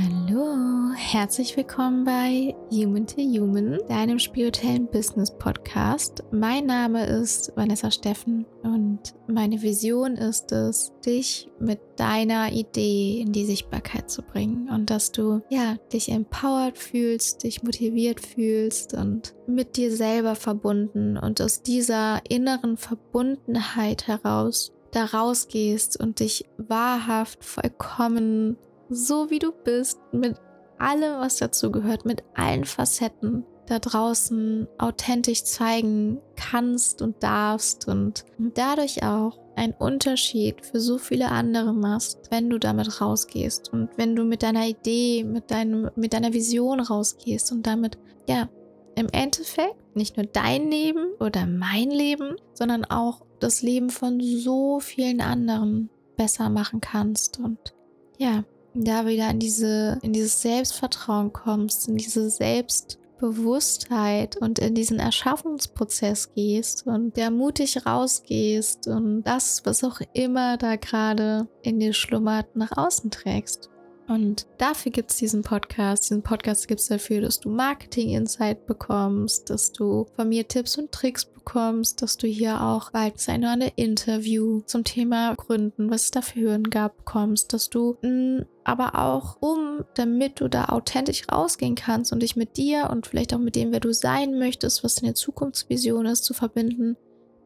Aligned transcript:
Hallo, 0.00 0.92
herzlich 0.94 1.56
willkommen 1.56 2.04
bei 2.04 2.54
Human 2.70 3.04
to 3.04 3.16
Human, 3.16 3.80
deinem 3.88 4.20
spirituellen 4.20 4.86
Business 4.86 5.28
Podcast. 5.30 6.22
Mein 6.30 6.66
Name 6.66 7.04
ist 7.04 7.50
Vanessa 7.56 7.90
Steffen 7.90 8.46
und 8.62 9.00
meine 9.26 9.60
Vision 9.60 10.14
ist 10.14 10.52
es, 10.52 10.92
dich 11.04 11.48
mit 11.58 11.80
deiner 11.96 12.52
Idee 12.52 13.20
in 13.20 13.32
die 13.32 13.44
Sichtbarkeit 13.44 14.08
zu 14.08 14.22
bringen 14.22 14.68
und 14.68 14.90
dass 14.90 15.10
du 15.10 15.40
ja 15.50 15.76
dich 15.92 16.10
empowered 16.10 16.78
fühlst, 16.78 17.42
dich 17.42 17.64
motiviert 17.64 18.20
fühlst 18.20 18.94
und 18.94 19.34
mit 19.48 19.76
dir 19.76 19.90
selber 19.90 20.36
verbunden 20.36 21.16
und 21.16 21.40
aus 21.40 21.62
dieser 21.62 22.20
inneren 22.28 22.76
Verbundenheit 22.76 24.06
heraus 24.06 24.72
da 24.92 25.06
rausgehst 25.06 25.98
und 25.98 26.20
dich 26.20 26.44
wahrhaft 26.56 27.44
vollkommen 27.44 28.56
so 28.88 29.30
wie 29.30 29.38
du 29.38 29.52
bist, 29.52 30.00
mit 30.12 30.36
allem, 30.78 31.20
was 31.20 31.36
dazu 31.36 31.70
gehört, 31.70 32.04
mit 32.04 32.22
allen 32.34 32.64
Facetten 32.64 33.44
da 33.68 33.78
draußen 33.78 34.66
authentisch 34.78 35.44
zeigen 35.44 36.20
kannst 36.36 37.02
und 37.02 37.22
darfst 37.22 37.86
und 37.86 38.24
dadurch 38.38 39.02
auch 39.02 39.38
einen 39.56 39.74
Unterschied 39.74 40.64
für 40.64 40.80
so 40.80 40.98
viele 40.98 41.30
andere 41.30 41.74
machst, 41.74 42.30
wenn 42.30 42.48
du 42.48 42.58
damit 42.58 43.00
rausgehst 43.00 43.72
und 43.72 43.90
wenn 43.96 44.16
du 44.16 44.24
mit 44.24 44.42
deiner 44.42 44.66
Idee, 44.66 45.24
mit, 45.24 45.50
deinem, 45.50 45.90
mit 45.96 46.12
deiner 46.12 46.32
Vision 46.32 46.80
rausgehst 46.80 47.52
und 47.52 47.66
damit, 47.66 47.98
ja, 48.28 48.48
im 48.94 49.08
Endeffekt 49.12 49.76
nicht 49.94 50.16
nur 50.16 50.26
dein 50.26 50.70
Leben 50.70 51.12
oder 51.20 51.46
mein 51.46 51.90
Leben, 51.90 52.36
sondern 52.54 52.84
auch 52.84 53.24
das 53.38 53.62
Leben 53.62 53.90
von 53.90 54.20
so 54.20 54.80
vielen 54.80 55.20
anderen 55.20 55.90
besser 56.16 56.48
machen 56.48 56.80
kannst 56.80 57.38
und 57.38 57.74
ja, 58.16 58.44
da 58.74 59.06
wieder 59.06 59.30
in 59.30 59.38
diese, 59.38 59.98
in 60.02 60.12
dieses 60.12 60.42
Selbstvertrauen 60.42 61.32
kommst, 61.32 61.88
in 61.88 61.96
diese 61.96 62.30
Selbstbewusstheit 62.30 64.36
und 64.36 64.58
in 64.58 64.74
diesen 64.74 64.98
Erschaffungsprozess 64.98 66.34
gehst 66.34 66.86
und 66.86 67.16
der 67.16 67.30
mutig 67.30 67.86
rausgehst 67.86 68.88
und 68.88 69.22
das, 69.22 69.64
was 69.64 69.84
auch 69.84 70.00
immer 70.12 70.56
da 70.56 70.76
gerade 70.76 71.48
in 71.62 71.80
dir 71.80 71.92
schlummert, 71.92 72.56
nach 72.56 72.76
außen 72.76 73.10
trägst. 73.10 73.70
Und 74.08 74.46
dafür 74.56 74.90
gibt 74.90 75.10
es 75.10 75.18
diesen 75.18 75.42
Podcast. 75.42 76.04
Diesen 76.04 76.22
Podcast 76.22 76.66
gibt 76.66 76.80
es 76.80 76.88
dafür, 76.88 77.20
dass 77.20 77.40
du 77.40 77.50
Marketing-Insight 77.50 78.66
bekommst, 78.66 79.50
dass 79.50 79.70
du 79.70 80.06
von 80.16 80.30
mir 80.30 80.48
Tipps 80.48 80.78
und 80.78 80.90
Tricks 80.90 81.26
bekommst, 81.26 82.00
dass 82.00 82.16
du 82.16 82.26
hier 82.26 82.62
auch 82.62 82.90
bald 82.90 83.28
andere 83.28 83.70
Interview 83.76 84.62
zum 84.62 84.82
Thema 84.84 85.34
Gründen, 85.34 85.90
was 85.90 86.04
es 86.04 86.10
da 86.10 86.22
für 86.22 86.40
Hürden 86.40 86.70
gab, 86.70 86.96
bekommst, 86.96 87.52
dass 87.52 87.68
du 87.68 87.98
mh, 88.00 88.08
mm, 88.08 88.46
aber 88.64 88.98
auch 88.98 89.36
um, 89.40 89.84
damit 89.94 90.40
du 90.40 90.48
da 90.48 90.66
authentisch 90.66 91.22
rausgehen 91.30 91.74
kannst 91.74 92.12
und 92.12 92.22
dich 92.22 92.36
mit 92.36 92.56
dir 92.56 92.88
und 92.90 93.06
vielleicht 93.06 93.34
auch 93.34 93.38
mit 93.38 93.56
dem, 93.56 93.72
wer 93.72 93.80
du 93.80 93.92
sein 93.92 94.38
möchtest, 94.38 94.84
was 94.84 94.96
deine 94.96 95.14
Zukunftsvision 95.14 96.06
ist, 96.06 96.24
zu 96.24 96.34
verbinden, 96.34 96.96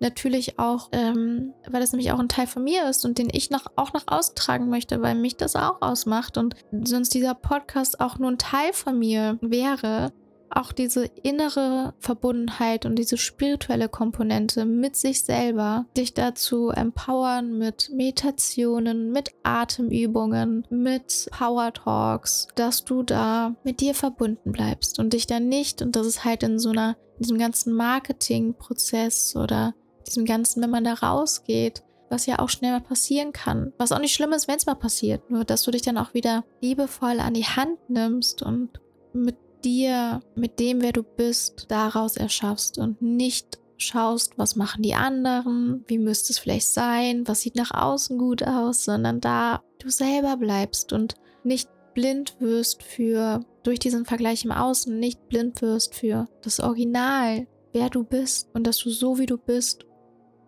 natürlich 0.02 0.58
auch, 0.58 0.90
ähm, 0.92 1.54
weil 1.68 1.80
das 1.80 1.92
nämlich 1.92 2.12
auch 2.12 2.18
ein 2.18 2.28
Teil 2.28 2.46
von 2.46 2.64
mir 2.64 2.88
ist 2.88 3.04
und 3.04 3.18
den 3.18 3.30
ich 3.32 3.50
noch, 3.50 3.66
auch 3.76 3.92
nach 3.94 4.04
außen 4.06 4.34
tragen 4.34 4.68
möchte, 4.68 5.00
weil 5.00 5.14
mich 5.14 5.36
das 5.36 5.56
auch 5.56 5.80
ausmacht 5.80 6.36
und 6.36 6.54
sonst 6.70 7.14
dieser 7.14 7.34
Podcast 7.34 8.00
auch 8.00 8.18
nur 8.18 8.30
ein 8.30 8.38
Teil 8.38 8.72
von 8.72 8.98
mir 8.98 9.38
wäre, 9.40 10.12
auch 10.54 10.72
diese 10.72 11.06
innere 11.22 11.94
Verbundenheit 11.98 12.84
und 12.86 12.96
diese 12.96 13.16
spirituelle 13.16 13.88
Komponente 13.88 14.64
mit 14.64 14.96
sich 14.96 15.22
selber, 15.22 15.86
dich 15.96 16.14
dazu 16.14 16.68
empowern 16.68 17.56
mit 17.56 17.90
Meditationen, 17.92 19.12
mit 19.12 19.30
Atemübungen, 19.42 20.66
mit 20.70 21.28
Power 21.30 21.72
Talks, 21.72 22.48
dass 22.54 22.84
du 22.84 23.02
da 23.02 23.54
mit 23.64 23.80
dir 23.80 23.94
verbunden 23.94 24.52
bleibst 24.52 24.98
und 24.98 25.12
dich 25.12 25.26
dann 25.26 25.48
nicht, 25.48 25.82
und 25.82 25.96
das 25.96 26.06
ist 26.06 26.24
halt 26.24 26.42
in 26.42 26.58
so 26.58 26.70
einer, 26.70 26.96
in 27.16 27.22
diesem 27.22 27.38
ganzen 27.38 27.72
Marketingprozess 27.74 29.36
oder 29.36 29.74
diesem 30.06 30.24
Ganzen, 30.24 30.62
wenn 30.62 30.70
man 30.70 30.84
da 30.84 30.94
rausgeht, 30.94 31.82
was 32.08 32.26
ja 32.26 32.38
auch 32.38 32.50
schnell 32.50 32.72
mal 32.72 32.80
passieren 32.80 33.32
kann. 33.32 33.72
Was 33.78 33.90
auch 33.90 33.98
nicht 33.98 34.14
schlimm 34.14 34.32
ist, 34.32 34.46
wenn 34.46 34.56
es 34.56 34.66
mal 34.66 34.74
passiert. 34.74 35.30
Nur, 35.30 35.44
dass 35.44 35.62
du 35.62 35.70
dich 35.70 35.82
dann 35.82 35.98
auch 35.98 36.14
wieder 36.14 36.44
liebevoll 36.60 37.18
an 37.20 37.34
die 37.34 37.46
Hand 37.46 37.78
nimmst 37.88 38.42
und 38.42 38.80
mit 39.14 39.36
dir, 39.64 40.20
mit 40.34 40.60
dem, 40.60 40.82
wer 40.82 40.92
du 40.92 41.02
bist, 41.02 41.66
daraus 41.68 42.16
erschaffst 42.16 42.78
und 42.78 43.00
nicht 43.00 43.58
schaust, 43.78 44.38
was 44.38 44.56
machen 44.56 44.82
die 44.82 44.94
anderen, 44.94 45.84
wie 45.86 45.98
müsste 45.98 46.32
es 46.32 46.38
vielleicht 46.38 46.68
sein, 46.68 47.26
was 47.26 47.40
sieht 47.40 47.56
nach 47.56 47.72
außen 47.72 48.18
gut 48.18 48.42
aus, 48.46 48.84
sondern 48.84 49.20
da 49.20 49.62
du 49.78 49.90
selber 49.90 50.36
bleibst 50.36 50.92
und 50.92 51.16
nicht 51.42 51.68
blind 51.94 52.36
wirst 52.38 52.82
für, 52.82 53.40
durch 53.62 53.78
diesen 53.78 54.04
Vergleich 54.04 54.44
im 54.44 54.52
Außen, 54.52 54.98
nicht 54.98 55.28
blind 55.28 55.60
wirst 55.62 55.94
für 55.94 56.26
das 56.42 56.60
Original, 56.60 57.46
wer 57.72 57.90
du 57.90 58.04
bist 58.04 58.48
und 58.54 58.66
dass 58.66 58.78
du 58.78 58.90
so 58.90 59.18
wie 59.18 59.26
du 59.26 59.36
bist 59.36 59.84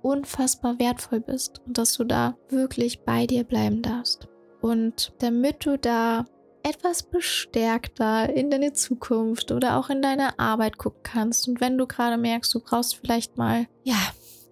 unfassbar 0.05 0.79
wertvoll 0.79 1.21
bist 1.21 1.63
und 1.67 1.79
dass 1.79 1.95
du 1.95 2.05
da 2.05 2.37
wirklich 2.51 3.01
bei 3.01 3.27
dir 3.27 3.45
bleiben 3.45 3.83
darfst. 3.83 4.29
Und 4.61 5.13
damit 5.19 5.67
du 5.67 5.79
da 5.79 6.27
etwas 6.63 7.03
bestärkter 7.03 8.33
in 8.35 8.51
deine 8.51 8.73
Zukunft 8.73 9.53
oder 9.53 9.77
auch 9.79 9.91
in 9.91 10.01
deine 10.01 10.39
Arbeit 10.39 10.79
gucken 10.79 11.03
kannst 11.03 11.49
und 11.49 11.61
wenn 11.61 11.77
du 11.77 11.87
gerade 11.87 12.17
merkst, 12.17 12.55
du 12.55 12.61
brauchst 12.61 12.97
vielleicht 12.97 13.37
mal, 13.37 13.67
ja, 13.83 13.99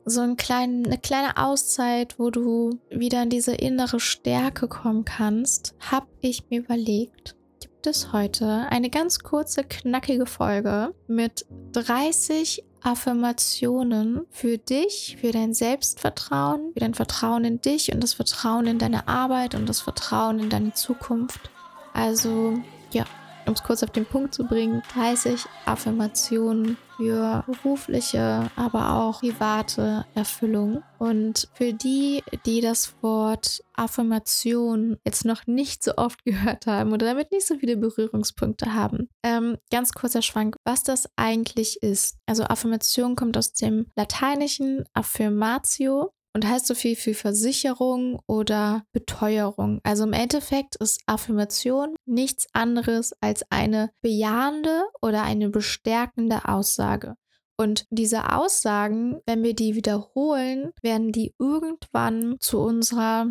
so 0.05 0.21
einen 0.21 0.37
kleinen, 0.37 0.85
eine 0.85 0.99
kleine 0.99 1.37
Auszeit, 1.37 2.19
wo 2.19 2.31
du 2.31 2.79
wieder 2.91 3.23
in 3.23 3.31
diese 3.31 3.55
innere 3.55 4.01
Stärke 4.01 4.69
kommen 4.69 5.05
kannst, 5.05 5.75
habe 5.79 6.09
ich 6.21 6.51
mir 6.51 6.61
überlegt, 6.61 7.37
gibt 7.61 7.87
es 7.87 8.13
heute 8.13 8.67
eine 8.69 8.91
ganz 8.91 9.21
kurze, 9.21 9.65
knackige 9.65 10.27
Folge 10.27 10.95
mit 11.07 11.47
30 11.73 12.65
Affirmationen 12.85 14.27
für 14.31 14.59
dich, 14.59 15.17
für 15.21 15.31
dein 15.31 15.55
Selbstvertrauen, 15.55 16.73
für 16.75 16.81
dein 16.81 16.95
Vertrauen 16.95 17.45
in 17.45 17.61
dich 17.61 17.93
und 17.93 18.03
das 18.03 18.15
Vertrauen 18.15 18.67
in 18.67 18.79
deine 18.79 19.09
Arbeit 19.09 19.55
und 19.55 19.69
das 19.69 19.81
Vertrauen 19.81 20.41
in 20.41 20.51
deine 20.51 20.75
Zukunft. 20.75 21.51
Also 21.93 22.59
ja, 22.93 23.05
um 23.53 23.57
es 23.57 23.63
kurz 23.65 23.83
auf 23.83 23.91
den 23.91 24.07
Punkt 24.07 24.33
zu 24.33 24.45
bringen, 24.45 24.83
30 24.95 25.45
Affirmationen 25.67 26.79
für 26.97 27.45
berufliche, 27.47 28.51
aber 28.57 28.95
auch 28.95 29.21
private 29.21 30.07
Erfüllung. 30.15 30.83
Und 30.99 31.49
für 31.53 31.75
die, 31.75 32.23
die 32.47 32.63
das 32.63 32.95
Wort 33.03 33.63
Affirmation 33.75 34.97
jetzt 35.05 35.27
noch 35.27 35.47
nicht 35.47 35.85
so 35.85 35.97
oft 35.97 36.25
gehört 36.25 36.67
haben 36.67 36.95
oder 36.95 37.05
damit 37.05 37.31
nicht 37.31 37.47
so 37.47 37.59
viele 37.59 37.77
Berührungspunkte 37.77 38.73
haben, 38.73 39.11
ähm, 39.23 39.59
ganz 39.71 39.93
kurzer 39.93 40.23
Schwank, 40.23 40.57
was 40.65 40.83
das 40.83 41.11
eigentlich 41.17 41.83
ist. 41.83 42.17
Also 42.25 42.45
Affirmation 42.45 43.17
kommt 43.17 43.37
aus 43.37 43.53
dem 43.53 43.87
lateinischen 43.97 44.85
Affirmatio 44.95 46.15
und 46.35 46.47
heißt 46.47 46.67
so 46.67 46.75
viel 46.75 46.97
für 46.97 47.15
Versicherung 47.15 48.21
oder 48.27 48.85
Beteuerung. 48.93 49.81
Also 49.83 50.05
im 50.05 50.13
Endeffekt 50.13 50.77
ist 50.77 51.01
Affirmation 51.07 51.95
nichts 52.07 52.47
anderes 52.53 53.13
als 53.21 53.45
eine 53.51 53.91
bejahende 54.01 54.85
oder 55.01 55.23
eine 55.23 55.51
bestärkende 55.51 56.49
Aussage. 56.49 57.17
Und 57.59 57.87
diese 57.91 58.33
Aussagen, 58.33 59.21
wenn 59.27 59.43
wir 59.43 59.55
die 59.55 59.75
wiederholen, 59.75 60.73
werden 60.81 61.13
die 61.13 61.35
irgendwann 61.39 62.37
zu 62.41 62.61
unserer, 62.61 63.27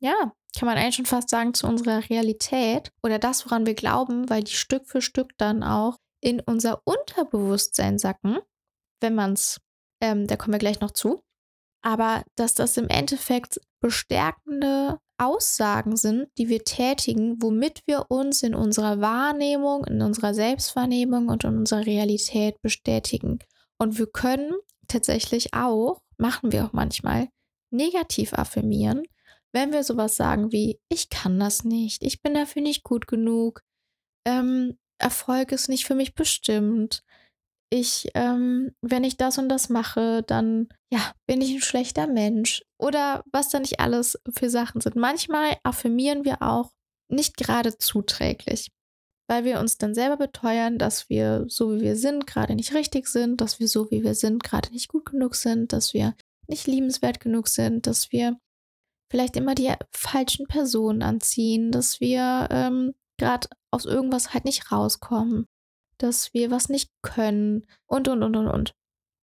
ja, 0.00 0.32
kann 0.58 0.66
man 0.66 0.76
eigentlich 0.76 0.96
schon 0.96 1.06
fast 1.06 1.30
sagen, 1.30 1.54
zu 1.54 1.66
unserer 1.66 2.08
Realität 2.08 2.92
oder 3.02 3.18
das, 3.18 3.46
woran 3.46 3.66
wir 3.66 3.74
glauben, 3.74 4.28
weil 4.28 4.42
die 4.42 4.52
Stück 4.52 4.86
für 4.86 5.00
Stück 5.00 5.30
dann 5.38 5.62
auch 5.62 5.98
in 6.20 6.40
unser 6.40 6.80
Unterbewusstsein 6.84 7.98
sacken, 7.98 8.38
wenn 9.00 9.14
man 9.14 9.32
es, 9.32 9.60
ähm, 10.00 10.26
da 10.26 10.36
kommen 10.36 10.54
wir 10.54 10.58
gleich 10.58 10.80
noch 10.80 10.92
zu, 10.92 11.22
aber 11.84 12.24
dass 12.34 12.54
das 12.54 12.76
im 12.78 12.88
Endeffekt 12.88 13.60
bestärkende 13.80 14.98
Aussagen 15.18 15.96
sind, 15.96 16.28
die 16.38 16.48
wir 16.48 16.64
tätigen, 16.64 17.40
womit 17.42 17.82
wir 17.86 18.06
uns 18.10 18.42
in 18.42 18.54
unserer 18.54 19.00
Wahrnehmung, 19.00 19.84
in 19.84 20.00
unserer 20.00 20.32
Selbstwahrnehmung 20.32 21.28
und 21.28 21.44
in 21.44 21.58
unserer 21.58 21.84
Realität 21.84 22.60
bestätigen. 22.62 23.38
Und 23.78 23.98
wir 23.98 24.06
können 24.06 24.54
tatsächlich 24.88 25.52
auch, 25.52 26.00
machen 26.16 26.52
wir 26.52 26.64
auch 26.64 26.72
manchmal, 26.72 27.28
negativ 27.70 28.32
affirmieren, 28.32 29.02
wenn 29.52 29.72
wir 29.72 29.84
sowas 29.84 30.16
sagen 30.16 30.52
wie, 30.52 30.80
ich 30.88 31.10
kann 31.10 31.38
das 31.38 31.64
nicht, 31.64 32.02
ich 32.02 32.22
bin 32.22 32.32
dafür 32.32 32.62
nicht 32.62 32.82
gut 32.82 33.06
genug, 33.06 33.60
ähm, 34.24 34.78
Erfolg 34.98 35.52
ist 35.52 35.68
nicht 35.68 35.84
für 35.84 35.94
mich 35.94 36.14
bestimmt, 36.14 37.04
ich, 37.74 38.08
ähm, 38.14 38.70
wenn 38.82 39.02
ich 39.02 39.16
das 39.16 39.36
und 39.36 39.48
das 39.48 39.68
mache, 39.68 40.22
dann 40.22 40.68
ja, 40.92 41.12
bin 41.26 41.40
ich 41.40 41.52
ein 41.52 41.60
schlechter 41.60 42.06
Mensch. 42.06 42.62
Oder 42.78 43.24
was 43.32 43.48
da 43.48 43.58
nicht 43.58 43.80
alles 43.80 44.16
für 44.32 44.48
Sachen 44.48 44.80
sind. 44.80 44.94
Manchmal 44.94 45.56
affirmieren 45.64 46.24
wir 46.24 46.40
auch 46.40 46.70
nicht 47.08 47.36
gerade 47.36 47.76
zuträglich, 47.76 48.70
weil 49.28 49.44
wir 49.44 49.58
uns 49.58 49.76
dann 49.76 49.92
selber 49.94 50.16
beteuern, 50.16 50.78
dass 50.78 51.08
wir 51.08 51.46
so 51.48 51.74
wie 51.74 51.80
wir 51.80 51.96
sind 51.96 52.28
gerade 52.28 52.54
nicht 52.54 52.74
richtig 52.74 53.08
sind, 53.08 53.40
dass 53.40 53.58
wir 53.58 53.66
so 53.66 53.90
wie 53.90 54.04
wir 54.04 54.14
sind 54.14 54.44
gerade 54.44 54.70
nicht 54.70 54.88
gut 54.88 55.06
genug 55.06 55.34
sind, 55.34 55.72
dass 55.72 55.94
wir 55.94 56.14
nicht 56.46 56.68
liebenswert 56.68 57.18
genug 57.18 57.48
sind, 57.48 57.88
dass 57.88 58.12
wir 58.12 58.36
vielleicht 59.10 59.36
immer 59.36 59.56
die 59.56 59.72
falschen 59.92 60.46
Personen 60.46 61.02
anziehen, 61.02 61.72
dass 61.72 62.00
wir 62.00 62.46
ähm, 62.50 62.94
gerade 63.18 63.48
aus 63.72 63.84
irgendwas 63.84 64.32
halt 64.32 64.44
nicht 64.44 64.70
rauskommen, 64.70 65.46
dass 65.98 66.34
wir 66.34 66.50
was 66.50 66.68
nicht 66.68 66.90
können 67.02 67.66
und, 67.86 68.08
und, 68.08 68.22
und, 68.22 68.36
und, 68.36 68.48
und. 68.48 68.74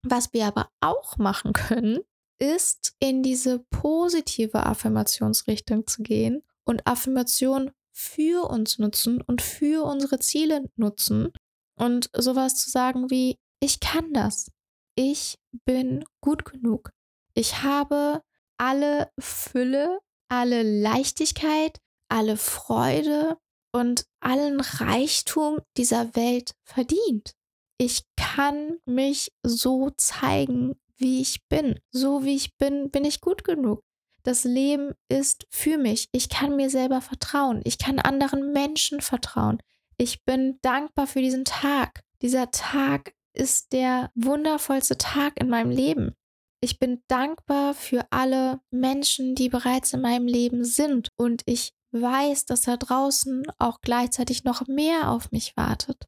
Was 0.03 0.33
wir 0.33 0.47
aber 0.47 0.71
auch 0.81 1.19
machen 1.19 1.53
können, 1.53 2.01
ist 2.39 2.95
in 3.01 3.23
diese 3.23 3.61
positive 3.71 4.65
Affirmationsrichtung 4.65 5.87
zu 5.87 6.03
gehen 6.03 6.43
und 6.65 6.87
Affirmation 6.87 7.71
für 7.93 8.49
uns 8.49 8.79
nutzen 8.79 9.21
und 9.21 9.43
für 9.43 9.85
unsere 9.85 10.19
Ziele 10.21 10.71
nutzen 10.77 11.33
und 11.79 12.09
sowas 12.15 12.55
zu 12.57 12.71
sagen 12.71 13.11
wie, 13.11 13.39
ich 13.61 13.81
kann 13.81 14.13
das, 14.15 14.51
ich 14.95 15.39
bin 15.67 16.05
gut 16.23 16.47
genug, 16.47 16.93
ich 17.35 17.63
habe 17.63 18.23
alle 18.57 19.11
Fülle, 19.19 19.99
alle 20.29 20.63
Leichtigkeit, 20.63 21.79
alle 22.09 22.37
Freude 22.37 23.37
und 23.73 24.07
allen 24.21 24.61
Reichtum 24.61 25.61
dieser 25.77 26.15
Welt 26.17 26.55
verdient. 26.65 27.35
Ich 27.79 28.03
kann 28.17 28.79
mich 28.85 29.33
so 29.43 29.91
zeigen, 29.97 30.75
wie 30.97 31.21
ich 31.21 31.47
bin. 31.49 31.81
So 31.91 32.25
wie 32.25 32.35
ich 32.35 32.57
bin, 32.59 32.91
bin 32.91 33.05
ich 33.05 33.21
gut 33.21 33.45
genug. 33.45 33.83
Das 34.23 34.45
Leben 34.45 34.93
ist 35.09 35.47
für 35.51 35.79
mich. 35.79 36.09
Ich 36.13 36.29
kann 36.29 36.57
mir 36.57 36.69
selber 36.69 37.01
vertrauen. 37.01 37.63
Ich 37.65 37.79
kann 37.79 37.99
anderen 37.99 38.53
Menschen 38.53 39.01
vertrauen. 39.01 39.63
Ich 39.97 40.25
bin 40.25 40.59
dankbar 40.63 41.07
für 41.07 41.23
diesen 41.23 41.45
Tag. 41.45 42.03
Dieser 42.23 42.51
Tag 42.51 43.15
ist 43.33 43.73
der 43.73 44.11
wundervollste 44.15 44.99
Tag 44.99 45.41
in 45.41 45.49
meinem 45.49 45.71
Leben. 45.71 46.15
Ich 46.61 46.79
bin 46.79 47.03
dankbar 47.09 47.73
für 47.73 48.07
alle 48.11 48.61
Menschen, 48.71 49.35
die 49.35 49.49
bereits 49.49 49.95
in 49.95 50.03
meinem 50.03 50.27
Leben 50.27 50.65
sind. 50.65 51.09
Und 51.17 51.43
ich 51.47 51.73
weiß, 51.93 52.47
dass 52.47 52.63
da 52.63 52.77
draußen 52.77 53.43
auch 53.59 53.81
gleichzeitig 53.81 54.45
noch 54.45 54.67
mehr 54.67 55.11
auf 55.11 55.33
mich 55.33 55.57
wartet. 55.57 56.07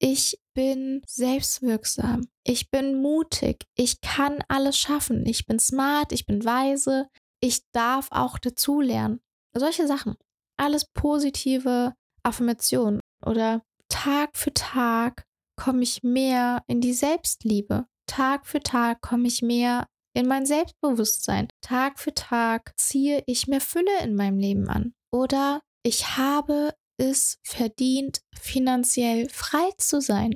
Ich 0.00 0.38
bin 0.54 1.02
selbstwirksam. 1.06 2.28
Ich 2.44 2.70
bin 2.70 3.00
mutig. 3.00 3.64
Ich 3.74 4.00
kann 4.00 4.38
alles 4.48 4.78
schaffen. 4.78 5.26
Ich 5.26 5.46
bin 5.46 5.58
smart. 5.58 6.12
Ich 6.12 6.24
bin 6.24 6.44
weise. 6.44 7.08
Ich 7.40 7.62
darf 7.72 8.08
auch 8.10 8.38
dazulernen. 8.38 9.20
Solche 9.56 9.86
Sachen. 9.88 10.16
Alles 10.56 10.84
positive 10.94 11.94
Affirmationen. 12.22 13.00
Oder 13.24 13.62
Tag 13.88 14.36
für 14.36 14.54
Tag 14.54 15.24
komme 15.56 15.82
ich 15.82 16.02
mehr 16.02 16.62
in 16.68 16.80
die 16.80 16.92
Selbstliebe. 16.92 17.86
Tag 18.06 18.46
für 18.46 18.60
Tag 18.60 19.00
komme 19.00 19.26
ich 19.26 19.42
mehr 19.42 19.86
in 20.14 20.26
mein 20.26 20.46
Selbstbewusstsein. 20.46 21.48
Tag 21.60 21.98
für 21.98 22.14
Tag 22.14 22.72
ziehe 22.76 23.22
ich 23.26 23.48
mehr 23.48 23.60
Fülle 23.60 24.02
in 24.02 24.14
meinem 24.14 24.38
Leben 24.38 24.68
an. 24.68 24.94
Oder 25.12 25.62
ich 25.82 26.16
habe 26.16 26.74
es 26.98 27.38
verdient, 27.42 28.20
finanziell 28.38 29.28
frei 29.28 29.70
zu 29.78 30.00
sein. 30.00 30.34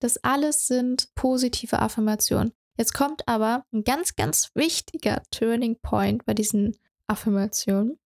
Das 0.00 0.16
alles 0.18 0.66
sind 0.66 1.08
positive 1.14 1.78
Affirmationen. 1.78 2.52
Jetzt 2.78 2.94
kommt 2.94 3.28
aber 3.28 3.64
ein 3.72 3.84
ganz, 3.84 4.16
ganz 4.16 4.50
wichtiger 4.54 5.22
Turning 5.30 5.78
Point 5.80 6.24
bei 6.24 6.34
diesen 6.34 6.76
Affirmationen, 7.06 7.98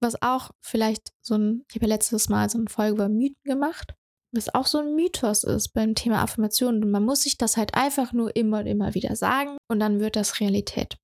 was 0.00 0.22
auch 0.22 0.52
vielleicht 0.60 1.12
so 1.20 1.34
ein, 1.34 1.64
ich 1.68 1.74
habe 1.74 1.86
ja 1.86 1.94
letztes 1.94 2.28
Mal 2.28 2.48
so 2.48 2.58
eine 2.58 2.70
Folge 2.70 2.94
über 2.94 3.08
Mythen 3.08 3.42
gemacht 3.44 3.94
was 4.32 4.54
auch 4.54 4.66
so 4.66 4.78
ein 4.78 4.94
Mythos 4.94 5.44
ist 5.44 5.70
beim 5.70 5.94
Thema 5.94 6.22
Affirmationen. 6.22 6.84
Und 6.84 6.90
man 6.90 7.04
muss 7.04 7.22
sich 7.22 7.36
das 7.38 7.56
halt 7.56 7.74
einfach 7.74 8.12
nur 8.12 8.34
immer 8.36 8.60
und 8.60 8.66
immer 8.66 8.94
wieder 8.94 9.16
sagen 9.16 9.56
und 9.68 9.80
dann 9.80 10.00
wird 10.00 10.16
das 10.16 10.40
Realität. 10.40 10.96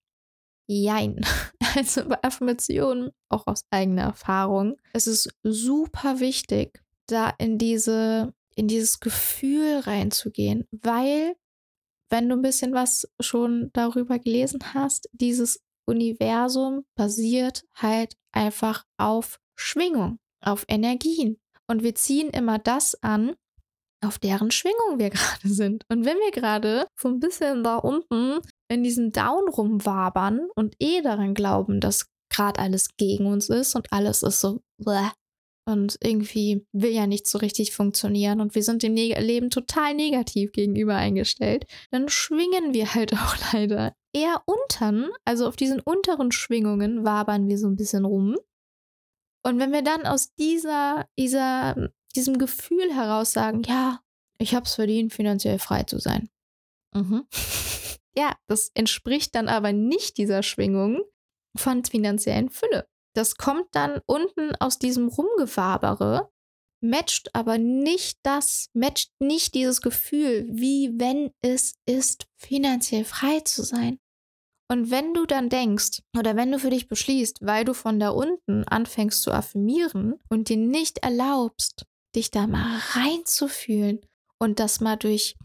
Jein. 0.66 1.20
Also 1.74 2.08
bei 2.08 2.16
Affirmationen, 2.24 3.10
auch 3.28 3.46
aus 3.46 3.60
eigener 3.70 4.04
Erfahrung, 4.04 4.78
es 4.94 5.06
ist 5.06 5.28
super 5.42 6.20
wichtig, 6.20 6.82
da 7.06 7.34
in 7.36 7.58
diese, 7.58 8.32
in 8.54 8.66
dieses 8.66 8.98
Gefühl 8.98 9.80
reinzugehen, 9.80 10.64
weil, 10.70 11.36
wenn 12.08 12.30
du 12.30 12.36
ein 12.36 12.40
bisschen 12.40 12.72
was 12.72 13.06
schon 13.20 13.68
darüber 13.74 14.18
gelesen 14.18 14.60
hast, 14.72 15.10
dieses 15.12 15.60
Universum 15.86 16.86
basiert 16.94 17.64
halt 17.74 18.16
einfach 18.32 18.84
auf 18.96 19.38
Schwingung, 19.54 20.18
auf 20.40 20.64
Energien. 20.68 21.38
Und 21.66 21.82
wir 21.82 21.94
ziehen 21.94 22.30
immer 22.30 22.58
das 22.58 22.94
an, 23.02 23.34
auf 24.04 24.18
deren 24.18 24.50
Schwingung 24.50 24.98
wir 24.98 25.10
gerade 25.10 25.48
sind. 25.48 25.84
Und 25.88 26.04
wenn 26.04 26.18
wir 26.18 26.30
gerade 26.30 26.86
so 26.98 27.08
ein 27.08 27.20
bisschen 27.20 27.64
da 27.64 27.76
unten 27.76 28.40
in 28.68 28.82
diesem 28.82 29.12
Down 29.12 29.48
rumwabern 29.48 30.48
und 30.54 30.74
eh 30.80 31.02
daran 31.02 31.34
glauben, 31.34 31.80
dass 31.80 32.06
gerade 32.30 32.60
alles 32.60 32.96
gegen 32.96 33.26
uns 33.26 33.48
ist 33.48 33.74
und 33.76 33.92
alles 33.92 34.22
ist 34.22 34.40
so 34.40 34.60
bleh, 34.78 35.10
und 35.68 35.98
irgendwie 36.00 36.64
will 36.72 36.92
ja 36.92 37.06
nicht 37.06 37.26
so 37.26 37.38
richtig 37.38 37.72
funktionieren 37.74 38.40
und 38.40 38.54
wir 38.54 38.62
sind 38.62 38.82
dem 38.82 38.94
Neg 38.94 39.18
Leben 39.18 39.50
total 39.50 39.94
negativ 39.94 40.52
gegenüber 40.52 40.94
eingestellt, 40.94 41.66
dann 41.90 42.08
schwingen 42.08 42.72
wir 42.72 42.94
halt 42.94 43.12
auch 43.14 43.36
leider 43.52 43.92
eher 44.14 44.42
untern, 44.46 45.10
also 45.24 45.46
auf 45.46 45.56
diesen 45.56 45.80
unteren 45.80 46.32
Schwingungen 46.32 47.04
wabern 47.04 47.48
wir 47.48 47.58
so 47.58 47.66
ein 47.66 47.76
bisschen 47.76 48.04
rum 48.04 48.36
und 49.46 49.60
wenn 49.60 49.72
wir 49.72 49.82
dann 49.82 50.06
aus 50.06 50.34
dieser, 50.34 51.06
dieser, 51.16 51.90
diesem 52.16 52.36
Gefühl 52.36 52.92
heraus 52.92 53.30
sagen, 53.30 53.62
ja, 53.62 54.00
ich 54.38 54.56
habe 54.56 54.66
es 54.66 54.74
verdient, 54.74 55.12
finanziell 55.12 55.60
frei 55.60 55.84
zu 55.84 56.00
sein. 56.00 56.28
Mhm. 56.92 57.24
ja, 58.16 58.34
das 58.46 58.70
entspricht 58.74 59.34
dann 59.34 59.48
aber 59.48 59.72
nicht 59.72 60.16
dieser 60.16 60.42
Schwingung 60.42 61.02
von 61.56 61.84
finanziellen 61.84 62.50
Fülle. 62.50 62.88
Das 63.14 63.36
kommt 63.36 63.68
dann 63.72 64.00
unten 64.06 64.54
aus 64.56 64.78
diesem 64.78 65.08
Rumgefabere, 65.08 66.30
matcht 66.82 67.34
aber 67.34 67.58
nicht 67.58 68.18
das, 68.22 68.68
matcht 68.74 69.10
nicht 69.20 69.54
dieses 69.54 69.80
Gefühl, 69.80 70.46
wie 70.50 70.92
wenn 70.98 71.30
es 71.40 71.74
ist, 71.86 72.26
finanziell 72.36 73.04
frei 73.04 73.40
zu 73.40 73.62
sein. 73.62 73.98
Und 74.68 74.90
wenn 74.90 75.14
du 75.14 75.26
dann 75.26 75.48
denkst 75.48 76.02
oder 76.18 76.34
wenn 76.36 76.50
du 76.50 76.58
für 76.58 76.70
dich 76.70 76.88
beschließt, 76.88 77.38
weil 77.40 77.64
du 77.64 77.72
von 77.72 78.00
da 78.00 78.10
unten 78.10 78.64
anfängst 78.64 79.22
zu 79.22 79.30
affirmieren 79.30 80.16
und 80.28 80.48
dir 80.48 80.56
nicht 80.56 80.98
erlaubst, 80.98 81.86
dich 82.16 82.30
da 82.30 82.46
mal 82.46 82.80
reinzufühlen 82.90 84.00
und 84.38 84.58
das 84.58 84.80
mal 84.80 84.96
durch 84.96 85.36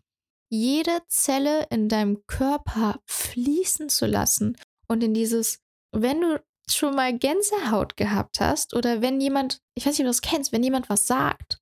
jede 0.51 1.01
Zelle 1.07 1.65
in 1.69 1.87
deinem 1.87 2.25
Körper 2.27 2.99
fließen 3.05 3.89
zu 3.89 4.05
lassen 4.05 4.57
und 4.87 5.03
in 5.03 5.13
dieses, 5.13 5.59
wenn 5.91 6.21
du 6.21 6.43
schon 6.69 6.95
mal 6.95 7.17
Gänsehaut 7.17 7.97
gehabt 7.97 8.39
hast 8.39 8.73
oder 8.75 9.01
wenn 9.01 9.21
jemand, 9.21 9.61
ich 9.75 9.85
weiß 9.85 9.93
nicht, 9.93 10.01
ob 10.01 10.05
du 10.05 10.09
das 10.09 10.21
kennst, 10.21 10.51
wenn 10.51 10.63
jemand 10.63 10.89
was 10.89 11.07
sagt 11.07 11.59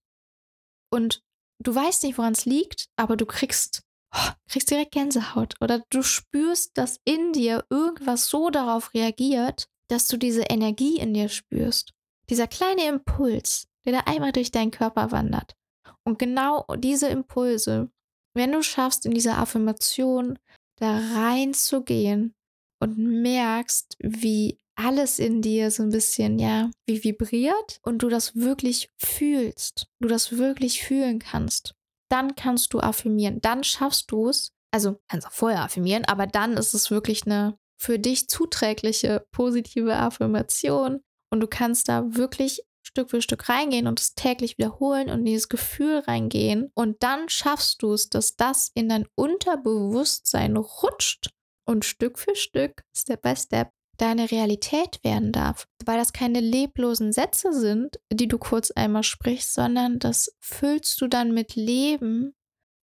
und 0.92 1.22
du 1.60 1.74
weißt 1.74 2.04
nicht, 2.04 2.18
woran 2.18 2.34
es 2.34 2.46
liegt, 2.46 2.88
aber 2.96 3.16
du 3.16 3.26
kriegst 3.26 3.84
oh, 4.16 4.32
kriegst 4.50 4.72
direkt 4.72 4.92
Gänsehaut 4.92 5.56
oder 5.62 5.84
du 5.90 6.02
spürst, 6.02 6.78
dass 6.78 7.00
in 7.06 7.34
dir 7.34 7.66
irgendwas 7.70 8.28
so 8.28 8.50
darauf 8.50 8.94
reagiert, 8.94 9.68
dass 9.88 10.08
du 10.08 10.18
diese 10.18 10.44
Energie 10.44 10.98
in 10.98 11.14
dir 11.14 11.30
spürst. 11.30 11.94
Dieser 12.30 12.48
kleine 12.48 12.88
Impuls, 12.88 13.68
der 13.86 13.94
da 13.94 14.00
einmal 14.06 14.32
durch 14.32 14.52
deinen 14.52 14.72
Körper 14.72 15.12
wandert. 15.12 15.56
Und 16.04 16.20
genau 16.20 16.66
diese 16.78 17.08
Impulse, 17.08 17.92
wenn 18.34 18.52
du 18.52 18.62
schaffst, 18.62 19.06
in 19.06 19.14
dieser 19.14 19.38
Affirmation 19.38 20.38
da 20.78 21.00
reinzugehen 21.16 22.34
und 22.82 22.98
merkst, 22.98 23.96
wie 24.00 24.58
alles 24.76 25.20
in 25.20 25.42
dir 25.42 25.72
so 25.72 25.84
ein 25.84 25.90
bisschen, 25.90 26.40
ja, 26.40 26.72
wie 26.88 27.04
vibriert 27.04 27.80
und 27.84 28.02
du 28.02 28.10
das 28.10 28.36
wirklich 28.36 28.90
fühlst, 28.98 29.88
du 30.00 30.08
das 30.08 30.38
wirklich 30.38 30.82
fühlen 30.82 31.20
kannst 31.20 31.74
dann 32.10 32.36
kannst 32.36 32.74
du 32.74 32.80
affirmieren. 32.80 33.40
Dann 33.42 33.64
schaffst 33.64 34.12
du 34.12 34.30
es. 34.30 34.52
Also 34.72 35.00
kannst 35.08 35.26
auch 35.26 35.32
vorher 35.32 35.64
affirmieren, 35.64 36.06
aber 36.06 36.28
dann 36.28 36.54
ist 36.54 36.76
es 36.76 36.92
wirklich 36.92 37.26
eine 37.26 37.58
für 37.82 37.98
dich 37.98 38.28
zuträgliche 38.28 39.26
positive 39.32 39.96
Affirmation 39.96 41.02
und 41.32 41.40
du 41.40 41.48
kannst 41.48 41.90
da 41.90 42.16
wirklich 42.16 42.62
Stück 42.90 43.12
für 43.12 43.22
Stück 43.22 43.50
reingehen 43.50 43.86
und 43.86 44.00
es 44.00 44.16
täglich 44.16 44.58
wiederholen 44.58 45.10
und 45.10 45.20
in 45.20 45.26
dieses 45.26 45.48
Gefühl 45.48 46.00
reingehen 46.00 46.72
und 46.74 47.04
dann 47.04 47.30
schaffst 47.30 47.84
du 47.84 47.94
es, 47.94 48.10
dass 48.10 48.36
das 48.36 48.72
in 48.74 48.90
dein 48.90 49.08
Unterbewusstsein 49.16 50.58
rutscht 50.58 51.30
und 51.66 51.86
Stück 51.86 52.18
für 52.18 52.36
Stück, 52.36 52.84
Step 52.96 53.22
by 53.22 53.36
Step, 53.36 53.70
deine 53.98 54.32
Realität 54.32 55.04
werden 55.04 55.32
darf. 55.32 55.68
Weil 55.86 56.00
das 56.00 56.14
keine 56.14 56.40
leblosen 56.40 57.12
Sätze 57.12 57.54
sind, 57.54 58.00
die 58.12 58.28
du 58.28 58.40
kurz 58.40 58.72
einmal 58.72 59.04
sprichst, 59.04 59.54
sondern 59.54 60.00
das 60.00 60.36
füllst 60.40 61.00
du 61.00 61.08
dann 61.08 61.32
mit 61.32 61.56
Leben 61.56 62.34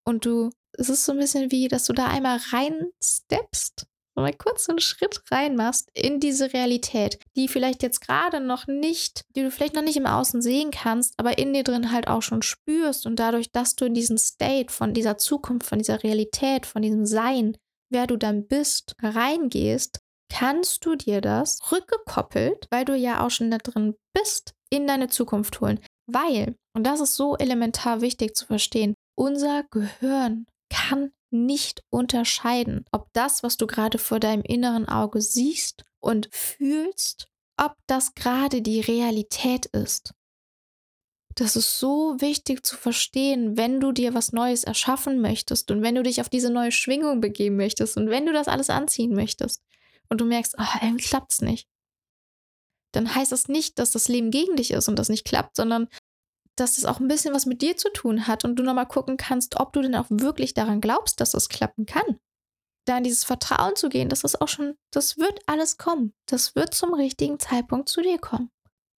und 0.05 0.25
du, 0.25 0.51
es 0.73 0.89
ist 0.89 1.05
so 1.05 1.13
ein 1.13 1.19
bisschen 1.19 1.51
wie, 1.51 1.67
dass 1.67 1.87
du 1.87 1.95
da 1.95 2.07
einmal 2.07 2.39
reinsteppst 2.53 3.89
mal 4.23 4.33
kurz 4.33 4.69
einen 4.69 4.81
Schritt 4.81 5.23
reinmachst 5.31 5.89
in 5.93 6.21
diese 6.21 6.53
Realität, 6.53 7.19
die 7.37 7.49
vielleicht 7.49 7.83
jetzt 7.83 8.01
gerade 8.01 8.41
noch 8.41 8.67
nicht, 8.67 9.25
die 9.37 9.43
du 9.43 9.51
vielleicht 9.51 9.75
noch 9.75 9.83
nicht 9.83 9.97
im 9.97 10.07
Außen 10.07 10.43
sehen 10.43 10.71
kannst, 10.71 11.15
aber 11.19 11.39
in 11.39 11.53
dir 11.53 11.65
drin 11.65 11.93
halt 11.93 12.09
auch 12.09 12.23
schon 12.23 12.43
spürst 12.43 13.07
und 13.07 13.17
dadurch, 13.17 13.53
dass 13.53 13.77
du 13.77 13.85
in 13.85 13.95
diesen 13.95 14.19
State 14.19 14.73
von 14.73 14.95
dieser 14.95 15.19
Zukunft, 15.19 15.69
von 15.69 15.79
dieser 15.79 16.03
Realität, 16.03 16.67
von 16.67 16.83
diesem 16.83 17.07
Sein, 17.07 17.57
wer 17.91 18.07
du 18.07 18.17
dann 18.17 18.47
bist, 18.47 18.95
reingehst, 19.03 20.01
kannst 20.33 20.85
du 20.85 20.97
dir 20.97 21.21
das 21.21 21.61
rückgekoppelt, 21.71 22.67
weil 22.71 22.85
du 22.85 22.97
ja 22.97 23.25
auch 23.25 23.31
schon 23.31 23.51
da 23.51 23.59
drin 23.59 23.95
bist, 24.13 24.55
in 24.71 24.87
deine 24.87 25.09
Zukunft 25.09 25.61
holen. 25.61 25.81
Weil, 26.07 26.57
und 26.75 26.85
das 26.85 27.01
ist 27.01 27.17
so 27.17 27.37
elementar 27.37 28.01
wichtig 28.01 28.37
zu 28.37 28.47
verstehen, 28.47 28.95
unser 29.17 29.65
Gehirn 29.71 30.47
kann 30.71 31.13
nicht 31.45 31.83
unterscheiden, 31.91 32.85
ob 32.93 33.13
das, 33.13 33.43
was 33.43 33.57
du 33.57 33.67
gerade 33.67 33.99
vor 33.99 34.21
deinem 34.21 34.43
inneren 34.43 34.89
Auge 34.89 35.21
siehst 35.21 35.85
und 36.01 36.29
fühlst, 36.33 37.29
ob 37.57 37.75
das 37.87 38.15
gerade 38.15 38.63
die 38.63 38.81
Realität 38.81 39.67
ist. 39.67 40.15
Das 41.35 41.55
ist 41.55 41.79
so 41.79 42.17
wichtig 42.19 42.65
zu 42.65 42.77
verstehen, 42.77 43.59
wenn 43.59 43.79
du 43.79 43.93
dir 43.93 44.15
was 44.15 44.33
Neues 44.33 44.65
erschaffen 44.65 45.21
möchtest 45.21 45.71
und 45.71 45.83
wenn 45.83 45.95
du 45.95 46.03
dich 46.03 46.21
auf 46.23 46.31
diese 46.31 46.51
neue 46.51 46.73
Schwingung 46.73 47.21
begeben 47.21 47.57
möchtest 47.57 47.99
und 47.99 48.09
wenn 48.09 48.25
du 48.25 48.33
das 48.33 48.49
alles 48.49 48.71
anziehen 48.71 49.13
möchtest 49.15 49.63
und 50.09 50.21
du 50.21 50.25
merkst, 50.25 50.55
oh, 50.59 50.79
irgendwie 50.81 51.05
klappt 51.05 51.33
es 51.33 51.43
nicht. 51.43 51.69
Dann 52.93 53.15
heißt 53.15 53.33
das 53.33 53.49
nicht, 53.49 53.79
dass 53.79 53.91
das 53.91 54.09
Leben 54.09 54.31
gegen 54.31 54.57
dich 54.57 54.71
ist 54.71 54.89
und 54.89 54.99
das 54.99 55.11
nicht 55.11 55.27
klappt, 55.27 55.57
sondern 55.57 55.89
dass 56.57 56.77
das 56.77 56.85
auch 56.85 57.01
ein 57.01 57.09
bisschen 57.09 57.35
was 57.35 57.47
mit 57.47 57.63
dir 57.63 57.77
zu 57.77 57.93
tun 57.93 58.27
hat 58.27 58.45
und 58.45 58.57
du 58.57 58.63
nochmal 58.63 58.87
gucken 58.87 59.17
kannst, 59.17 59.61
ob 59.61 59.73
du 59.73 59.83
denn 59.83 59.95
auch 59.95 60.07
wirklich 60.09 60.55
daran 60.55 60.81
glaubst, 60.81 61.21
dass 61.21 61.33
das 61.33 61.49
klappen 61.49 61.87
kann. 61.87 62.19
Da 62.87 62.99
in 62.99 63.05
dieses 63.05 63.25
Vertrauen 63.25 63.77
zu 63.77 63.89
gehen, 63.89 64.09
das 64.09 64.25
ist 64.25 64.41
auch 64.41 64.49
schon, 64.49 64.77
das 64.93 65.19
wird 65.19 65.41
alles 65.47 65.77
kommen. 65.77 66.15
Das 66.27 66.55
wird 66.55 66.73
zum 66.73 66.95
richtigen 66.95 67.39
Zeitpunkt 67.39 67.89
zu 67.89 68.01
dir 68.01 68.19
kommen. 68.19 68.51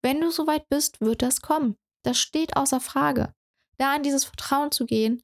Wenn 0.02 0.20
du 0.20 0.30
soweit 0.30 0.68
bist, 0.68 1.00
wird 1.00 1.22
das 1.22 1.40
kommen. 1.40 1.76
Das 2.04 2.18
steht 2.18 2.56
außer 2.56 2.80
Frage. 2.80 3.32
Da 3.78 3.96
in 3.96 4.02
dieses 4.02 4.24
Vertrauen 4.24 4.70
zu 4.70 4.86
gehen 4.86 5.22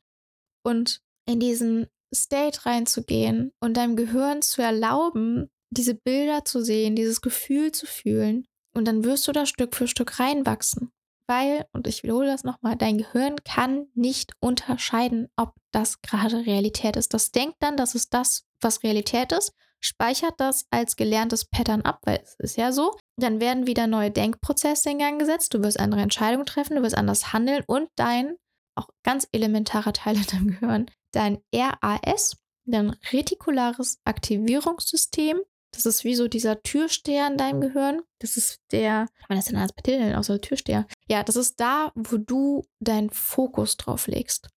und 0.65 1.01
in 1.27 1.41
diesen 1.41 1.89
State 2.15 2.65
reinzugehen 2.67 3.53
und 3.61 3.77
deinem 3.77 3.97
Gehirn 3.97 4.43
zu 4.43 4.63
erlauben, 4.63 5.51
diese 5.71 5.95
Bilder 5.95 6.45
zu 6.45 6.63
sehen, 6.63 6.97
dieses 6.97 7.21
Gefühl 7.21 7.73
zu 7.73 7.87
fühlen. 7.87 8.47
Und 8.75 8.87
dann 8.87 9.05
wirst 9.05 9.29
du 9.29 9.33
da 9.33 9.47
Stück 9.47 9.75
für 9.75 9.87
Stück 9.87 10.19
reinwachsen. 10.19 10.91
Weil, 11.27 11.67
und 11.73 11.87
ich 11.87 12.03
wiederhole 12.03 12.27
das 12.27 12.45
nochmal, 12.45 12.77
dein 12.77 12.99
Gehirn 12.99 13.37
kann 13.45 13.87
nicht 13.95 14.33
unterscheiden, 14.41 15.29
ob 15.37 15.55
das 15.73 16.03
gerade 16.03 16.45
Realität 16.45 16.97
ist. 16.97 17.15
Das 17.15 17.33
denkt 17.33 17.57
dann, 17.61 17.77
das 17.77 17.95
ist 17.95 18.13
das, 18.13 18.45
was 18.61 18.83
Realität 18.83 19.33
ist, 19.33 19.53
speichert 19.81 20.35
das 20.39 20.67
als 20.71 20.97
gelerntes 20.97 21.45
Pattern 21.45 21.83
ab, 21.83 22.01
weil 22.05 22.21
es 22.23 22.35
ist 22.39 22.57
ja 22.57 22.73
so. 22.73 22.97
Dann 23.17 23.41
werden 23.41 23.67
wieder 23.67 23.87
neue 23.87 24.11
Denkprozesse 24.11 24.91
in 24.91 24.99
Gang 24.99 25.19
gesetzt, 25.19 25.55
du 25.55 25.63
wirst 25.63 25.79
andere 25.79 26.01
Entscheidungen 26.01 26.47
treffen, 26.47 26.77
du 26.77 26.83
wirst 26.83 26.97
anders 26.97 27.33
handeln 27.33 27.63
und 27.67 27.89
dein, 27.97 28.37
auch 28.75 28.89
ganz 29.03 29.29
elementarer 29.33 29.93
Teil 29.93 30.17
in 30.17 30.27
deinem 30.27 30.47
Gehirn, 30.49 30.91
dein 31.13 31.39
RAS, 31.55 32.37
dein 32.65 32.91
retikulares 33.13 33.99
Aktivierungssystem, 34.05 35.41
das 35.75 35.87
ist 35.87 36.05
wie 36.05 36.15
so 36.15 36.29
dieser 36.29 36.63
Türsteher 36.63 37.27
in 37.27 37.37
deinem 37.37 37.61
Gehirn. 37.61 38.03
Das 38.21 38.37
ist 38.37 38.61
der, 38.71 39.09
man 39.29 39.39
ist 39.39 39.51
denn 39.51 39.57
als 39.57 39.73
betiteln, 39.73 40.15
außer 40.15 40.41
Türsteher. 40.41 40.87
Ja, 41.09 41.23
das 41.23 41.37
ist 41.37 41.61
da, 41.61 41.93
wo 41.95 42.17
du 42.17 42.65
deinen 42.81 43.11
Fokus 43.11 43.77
drauf 43.77 44.07
legst. 44.07 44.49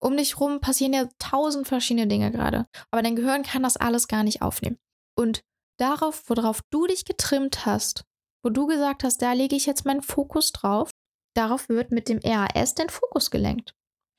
Um 0.00 0.16
dich 0.16 0.38
rum 0.38 0.60
passieren 0.60 0.92
ja 0.92 1.08
tausend 1.18 1.66
verschiedene 1.66 2.06
Dinge 2.06 2.30
gerade. 2.30 2.66
Aber 2.90 3.02
dein 3.02 3.16
Gehirn 3.16 3.42
kann 3.42 3.62
das 3.62 3.76
alles 3.76 4.08
gar 4.08 4.22
nicht 4.22 4.42
aufnehmen. 4.42 4.78
Und 5.18 5.42
darauf, 5.78 6.28
worauf 6.28 6.60
du 6.70 6.86
dich 6.86 7.04
getrimmt 7.04 7.66
hast, 7.66 8.04
wo 8.44 8.50
du 8.50 8.66
gesagt 8.66 9.04
hast, 9.04 9.22
da 9.22 9.32
lege 9.32 9.56
ich 9.56 9.66
jetzt 9.66 9.84
meinen 9.84 10.02
Fokus 10.02 10.52
drauf, 10.52 10.90
darauf 11.34 11.68
wird 11.68 11.90
mit 11.90 12.08
dem 12.08 12.20
RAS 12.22 12.74
dein 12.74 12.90
Fokus 12.90 13.30
gelenkt. 13.30 13.74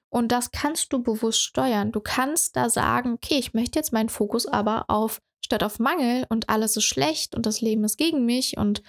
Und 0.09 0.31
das 0.31 0.51
kannst 0.51 0.93
du 0.93 1.03
bewusst 1.03 1.41
steuern. 1.41 1.91
Du 1.91 1.99
kannst 1.99 2.55
da 2.55 2.69
sagen, 2.69 3.13
okay, 3.13 3.37
ich 3.37 3.53
möchte 3.53 3.77
jetzt 3.77 3.93
meinen 3.93 4.09
Fokus 4.09 4.45
aber 4.45 4.89
auf, 4.89 5.19
statt 5.43 5.63
auf 5.63 5.79
Mangel 5.79 6.25
und 6.29 6.49
alles 6.49 6.77
ist 6.77 6.85
schlecht 6.85 7.35
und 7.35 7.45
das 7.45 7.61
Leben 7.61 7.83
ist 7.83 7.97
gegen 7.97 8.25
mich 8.25 8.57
und 8.57 8.81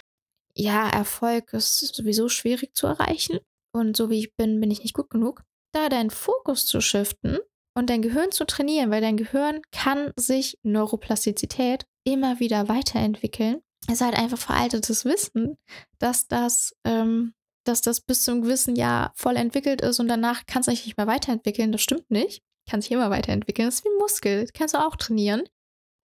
ja, 0.54 0.88
Erfolg 0.88 1.52
ist 1.52 1.78
sowieso 1.94 2.28
schwierig 2.28 2.74
zu 2.74 2.88
erreichen. 2.88 3.38
Und 3.72 3.96
so 3.96 4.10
wie 4.10 4.18
ich 4.18 4.34
bin, 4.34 4.58
bin 4.60 4.70
ich 4.72 4.82
nicht 4.82 4.94
gut 4.94 5.08
genug 5.08 5.44
da 5.72 5.88
deinen 5.88 6.10
Fokus 6.10 6.66
zu 6.66 6.80
shiften 6.80 7.38
und 7.74 7.90
dein 7.90 8.02
Gehirn 8.02 8.32
zu 8.32 8.44
trainieren, 8.44 8.90
weil 8.90 9.00
dein 9.00 9.16
Gehirn 9.16 9.60
kann 9.70 10.12
sich 10.16 10.58
Neuroplastizität 10.62 11.84
immer 12.04 12.40
wieder 12.40 12.68
weiterentwickeln. 12.68 13.60
Es 13.86 13.94
ist 13.94 14.00
halt 14.00 14.18
einfach 14.18 14.38
veraltetes 14.38 15.04
Wissen, 15.04 15.56
dass 15.98 16.26
das, 16.26 16.74
ähm, 16.84 17.34
dass 17.64 17.80
das 17.80 18.00
bis 18.00 18.24
zu 18.24 18.32
einem 18.32 18.42
gewissen 18.42 18.76
Jahr 18.76 19.12
voll 19.14 19.36
entwickelt 19.36 19.80
ist 19.80 20.00
und 20.00 20.08
danach 20.08 20.46
kann 20.46 20.60
es 20.60 20.66
sich 20.66 20.84
nicht 20.84 20.96
mehr 20.96 21.06
weiterentwickeln. 21.06 21.72
Das 21.72 21.82
stimmt 21.82 22.10
nicht. 22.10 22.42
Kann 22.68 22.82
sich 22.82 22.90
immer 22.90 23.10
weiterentwickeln. 23.10 23.68
Das 23.68 23.76
ist 23.76 23.84
wie 23.84 23.88
ein 23.88 23.98
Muskel. 23.98 24.42
Das 24.42 24.52
kannst 24.52 24.74
du 24.74 24.84
auch 24.84 24.96
trainieren. 24.96 25.44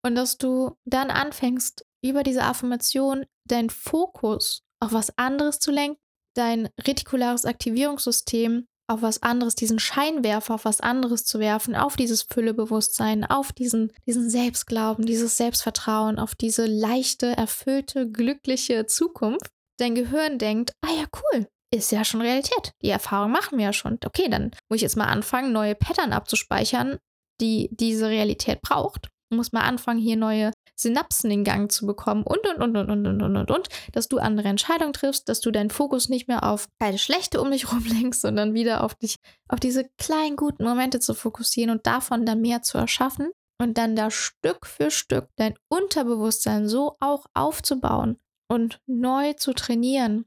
Und 0.04 0.14
dass 0.14 0.38
du 0.38 0.76
dann 0.84 1.10
anfängst, 1.10 1.84
über 2.04 2.22
diese 2.22 2.42
Affirmation 2.42 3.24
deinen 3.48 3.70
Fokus 3.70 4.62
auf 4.80 4.92
was 4.92 5.16
anderes 5.16 5.60
zu 5.60 5.70
lenken, 5.70 5.98
dein 6.34 6.68
retikulares 6.80 7.44
Aktivierungssystem 7.44 8.66
auf 8.88 9.02
was 9.02 9.22
anderes, 9.22 9.54
diesen 9.54 9.78
Scheinwerfer 9.78 10.54
auf 10.54 10.64
was 10.64 10.80
anderes 10.80 11.24
zu 11.24 11.38
werfen, 11.38 11.76
auf 11.76 11.96
dieses 11.96 12.22
Füllebewusstsein, 12.22 13.24
auf 13.24 13.52
diesen, 13.52 13.92
diesen 14.06 14.28
Selbstglauben, 14.28 15.06
dieses 15.06 15.36
Selbstvertrauen, 15.36 16.18
auf 16.18 16.34
diese 16.34 16.66
leichte, 16.66 17.28
erfüllte, 17.36 18.10
glückliche 18.10 18.86
Zukunft. 18.86 19.50
Dein 19.78 19.94
Gehirn 19.94 20.38
denkt, 20.38 20.72
ah 20.84 20.92
ja, 20.94 21.06
cool, 21.16 21.46
ist 21.72 21.92
ja 21.92 22.04
schon 22.04 22.20
Realität. 22.20 22.72
Die 22.82 22.90
Erfahrung 22.90 23.30
machen 23.30 23.58
wir 23.58 23.66
ja 23.66 23.72
schon. 23.72 23.98
Okay, 24.04 24.28
dann 24.28 24.50
muss 24.68 24.76
ich 24.76 24.82
jetzt 24.82 24.96
mal 24.96 25.06
anfangen, 25.06 25.52
neue 25.52 25.74
Pattern 25.74 26.12
abzuspeichern, 26.12 26.98
die 27.40 27.68
diese 27.72 28.08
Realität 28.08 28.60
braucht. 28.60 29.08
Muss 29.32 29.52
mal 29.52 29.62
anfangen, 29.62 30.00
hier 30.00 30.16
neue 30.16 30.52
Synapsen 30.76 31.30
in 31.30 31.44
Gang 31.44 31.70
zu 31.70 31.86
bekommen 31.86 32.22
und, 32.24 32.46
und, 32.46 32.60
und, 32.60 32.76
und, 32.76 32.90
und, 32.90 33.06
und, 33.06 33.22
und, 33.22 33.36
und, 33.36 33.50
und, 33.50 33.68
dass 33.92 34.08
du 34.08 34.18
andere 34.18 34.48
Entscheidungen 34.48 34.92
triffst, 34.92 35.28
dass 35.28 35.40
du 35.40 35.50
deinen 35.50 35.70
Fokus 35.70 36.08
nicht 36.08 36.28
mehr 36.28 36.44
auf 36.44 36.68
all 36.78 36.98
Schlechte 36.98 37.40
um 37.40 37.50
dich 37.50 37.70
rum 37.72 37.84
lenkst, 37.84 38.20
sondern 38.20 38.54
wieder 38.54 38.84
auf 38.84 38.94
dich, 38.94 39.16
auf 39.48 39.60
diese 39.60 39.88
kleinen 39.98 40.36
guten 40.36 40.64
Momente 40.64 41.00
zu 41.00 41.14
fokussieren 41.14 41.70
und 41.70 41.86
davon 41.86 42.26
dann 42.26 42.40
mehr 42.40 42.62
zu 42.62 42.78
erschaffen 42.78 43.30
und 43.60 43.78
dann 43.78 43.96
da 43.96 44.10
Stück 44.10 44.66
für 44.66 44.90
Stück 44.90 45.28
dein 45.36 45.54
Unterbewusstsein 45.68 46.68
so 46.68 46.96
auch 47.00 47.26
aufzubauen 47.34 48.18
und 48.48 48.80
neu 48.86 49.34
zu 49.34 49.54
trainieren, 49.54 50.26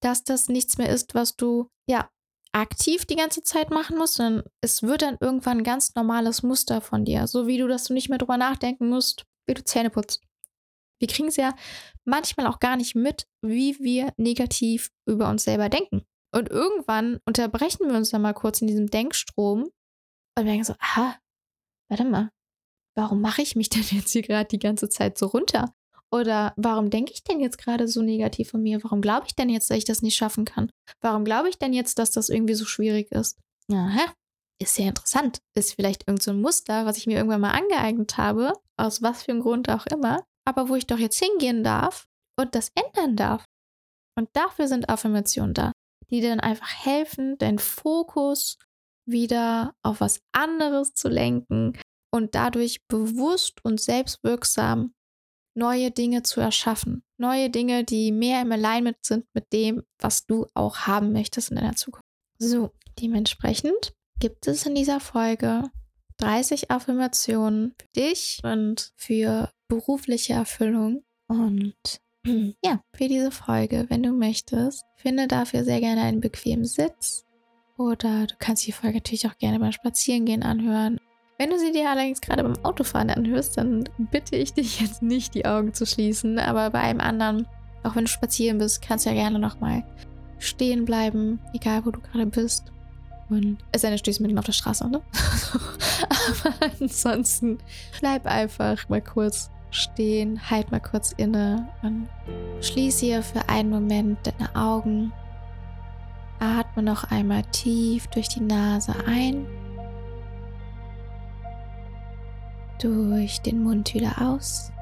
dass 0.00 0.24
das 0.24 0.48
nichts 0.48 0.78
mehr 0.78 0.88
ist, 0.88 1.14
was 1.14 1.36
du 1.36 1.68
ja 1.86 2.08
aktiv 2.52 3.04
die 3.04 3.16
ganze 3.16 3.42
Zeit 3.42 3.70
machen 3.70 3.96
musst, 3.96 4.14
sondern 4.14 4.44
es 4.60 4.82
wird 4.82 5.02
dann 5.02 5.18
irgendwann 5.20 5.58
ein 5.58 5.64
ganz 5.64 5.94
normales 5.94 6.42
Muster 6.42 6.80
von 6.80 7.04
dir, 7.04 7.26
so 7.26 7.46
wie 7.46 7.58
du, 7.58 7.68
dass 7.68 7.84
du 7.84 7.94
nicht 7.94 8.08
mehr 8.08 8.18
drüber 8.18 8.36
nachdenken 8.36 8.88
musst, 8.88 9.24
wie 9.46 9.54
du 9.54 9.64
Zähne 9.64 9.90
putzt. 9.90 10.22
Wir 11.00 11.08
kriegen 11.08 11.28
es 11.28 11.36
ja 11.36 11.54
manchmal 12.04 12.46
auch 12.46 12.60
gar 12.60 12.76
nicht 12.76 12.94
mit, 12.94 13.26
wie 13.42 13.78
wir 13.78 14.12
negativ 14.16 14.90
über 15.06 15.28
uns 15.30 15.44
selber 15.44 15.68
denken. 15.68 16.02
Und 16.32 16.48
irgendwann 16.50 17.18
unterbrechen 17.26 17.88
wir 17.88 17.96
uns 17.96 18.10
dann 18.10 18.22
mal 18.22 18.34
kurz 18.34 18.60
in 18.60 18.68
diesem 18.68 18.88
Denkstrom 18.88 19.70
und 20.38 20.46
denken 20.46 20.64
so, 20.64 20.74
aha, 20.78 21.16
warte 21.88 22.04
mal, 22.04 22.30
warum 22.96 23.20
mache 23.20 23.42
ich 23.42 23.56
mich 23.56 23.68
denn 23.70 23.82
jetzt 23.90 24.12
hier 24.12 24.22
gerade 24.22 24.48
die 24.48 24.58
ganze 24.58 24.88
Zeit 24.88 25.18
so 25.18 25.26
runter? 25.26 25.74
Oder 26.12 26.52
warum 26.56 26.90
denke 26.90 27.12
ich 27.12 27.22
denn 27.22 27.40
jetzt 27.40 27.58
gerade 27.58 27.86
so 27.86 28.02
negativ 28.02 28.50
von 28.50 28.62
mir? 28.62 28.82
Warum 28.82 29.00
glaube 29.00 29.26
ich 29.28 29.36
denn 29.36 29.48
jetzt, 29.48 29.70
dass 29.70 29.78
ich 29.78 29.84
das 29.84 30.02
nicht 30.02 30.16
schaffen 30.16 30.44
kann? 30.44 30.70
Warum 31.00 31.24
glaube 31.24 31.48
ich 31.48 31.58
denn 31.58 31.72
jetzt, 31.72 31.98
dass 31.98 32.10
das 32.10 32.28
irgendwie 32.28 32.54
so 32.54 32.64
schwierig 32.64 33.12
ist? 33.12 33.38
Aha, 33.72 34.12
ist 34.60 34.74
sehr 34.74 34.88
interessant. 34.88 35.38
Ist 35.54 35.74
vielleicht 35.74 36.08
irgend 36.08 36.22
so 36.22 36.32
ein 36.32 36.40
Muster, 36.40 36.84
was 36.84 36.96
ich 36.96 37.06
mir 37.06 37.16
irgendwann 37.16 37.40
mal 37.40 37.52
angeeignet 37.52 38.16
habe, 38.18 38.52
aus 38.76 39.02
was 39.02 39.22
für 39.22 39.32
einem 39.32 39.40
Grund 39.40 39.68
auch 39.70 39.86
immer, 39.86 40.24
aber 40.44 40.68
wo 40.68 40.74
ich 40.74 40.86
doch 40.86 40.98
jetzt 40.98 41.22
hingehen 41.22 41.62
darf 41.62 42.06
und 42.36 42.54
das 42.54 42.72
ändern 42.74 43.16
darf. 43.16 43.44
Und 44.18 44.28
dafür 44.32 44.66
sind 44.66 44.88
Affirmationen 44.88 45.54
da, 45.54 45.72
die 46.10 46.20
dir 46.20 46.30
dann 46.30 46.40
einfach 46.40 46.84
helfen, 46.84 47.38
deinen 47.38 47.60
Fokus 47.60 48.58
wieder 49.08 49.74
auf 49.82 50.00
was 50.00 50.20
anderes 50.32 50.92
zu 50.94 51.08
lenken 51.08 51.78
und 52.12 52.34
dadurch 52.34 52.86
bewusst 52.88 53.64
und 53.64 53.80
selbstwirksam 53.80 54.92
neue 55.54 55.90
Dinge 55.90 56.22
zu 56.22 56.40
erschaffen. 56.40 57.02
Neue 57.18 57.50
Dinge, 57.50 57.84
die 57.84 58.12
mehr 58.12 58.42
im 58.42 58.52
Alignment 58.52 58.98
sind 59.02 59.26
mit 59.34 59.52
dem, 59.52 59.82
was 59.98 60.26
du 60.26 60.46
auch 60.54 60.78
haben 60.80 61.12
möchtest 61.12 61.50
in 61.50 61.56
deiner 61.56 61.76
Zukunft. 61.76 62.04
So, 62.38 62.70
dementsprechend 62.98 63.92
gibt 64.18 64.46
es 64.46 64.66
in 64.66 64.74
dieser 64.74 65.00
Folge 65.00 65.64
30 66.18 66.70
Affirmationen 66.70 67.74
für 67.78 67.88
dich 67.96 68.40
und 68.42 68.92
für 68.96 69.50
berufliche 69.68 70.34
Erfüllung. 70.34 71.04
Und 71.28 71.74
ja, 72.64 72.82
für 72.94 73.08
diese 73.08 73.30
Folge, 73.30 73.86
wenn 73.88 74.02
du 74.02 74.12
möchtest, 74.12 74.84
finde 74.96 75.26
dafür 75.26 75.64
sehr 75.64 75.80
gerne 75.80 76.02
einen 76.02 76.20
bequemen 76.20 76.64
Sitz. 76.64 77.24
Oder 77.76 78.26
du 78.26 78.34
kannst 78.38 78.66
die 78.66 78.72
Folge 78.72 78.98
natürlich 78.98 79.26
auch 79.26 79.38
gerne 79.38 79.58
beim 79.58 79.72
Spazierengehen 79.72 80.42
anhören. 80.42 81.00
Wenn 81.40 81.48
du 81.48 81.58
sie 81.58 81.72
dir 81.72 81.88
allerdings 81.88 82.20
gerade 82.20 82.42
beim 82.42 82.62
Autofahren 82.64 83.08
anhörst, 83.08 83.56
dann 83.56 83.84
bitte 83.96 84.36
ich 84.36 84.52
dich 84.52 84.78
jetzt 84.78 85.00
nicht, 85.00 85.34
die 85.34 85.46
Augen 85.46 85.72
zu 85.72 85.86
schließen. 85.86 86.38
Aber 86.38 86.68
bei 86.68 86.80
einem 86.80 87.00
anderen, 87.00 87.48
auch 87.82 87.96
wenn 87.96 88.04
du 88.04 88.10
spazieren 88.10 88.58
bist, 88.58 88.82
kannst 88.82 89.06
du 89.06 89.08
ja 89.08 89.16
gerne 89.16 89.38
nochmal 89.38 89.82
stehen 90.38 90.84
bleiben, 90.84 91.40
egal 91.54 91.86
wo 91.86 91.92
du 91.92 92.00
gerade 92.00 92.26
bist. 92.26 92.70
Und 93.30 93.56
es 93.72 93.80
sei 93.80 93.88
denn, 93.88 93.96
stehst 93.96 94.20
mitten 94.20 94.38
auf 94.38 94.44
der 94.44 94.52
Straße, 94.52 94.86
ne? 94.86 95.00
Aber 96.44 96.74
ansonsten 96.78 97.56
bleib 97.98 98.26
einfach 98.26 98.86
mal 98.90 99.00
kurz 99.00 99.50
stehen, 99.70 100.50
halt 100.50 100.70
mal 100.70 100.80
kurz 100.80 101.12
inne 101.16 101.70
und 101.80 102.06
schließ 102.60 102.98
hier 102.98 103.22
für 103.22 103.48
einen 103.48 103.70
Moment 103.70 104.18
deine 104.24 104.54
Augen. 104.54 105.10
atme 106.38 106.82
noch 106.82 107.04
einmal 107.04 107.44
tief 107.44 108.08
durch 108.08 108.28
die 108.28 108.42
Nase 108.42 108.94
ein, 109.06 109.46
durch 112.82 113.40
den 113.40 113.62
Mund 113.62 113.94
wieder 113.94 114.20
aus. 114.20 114.72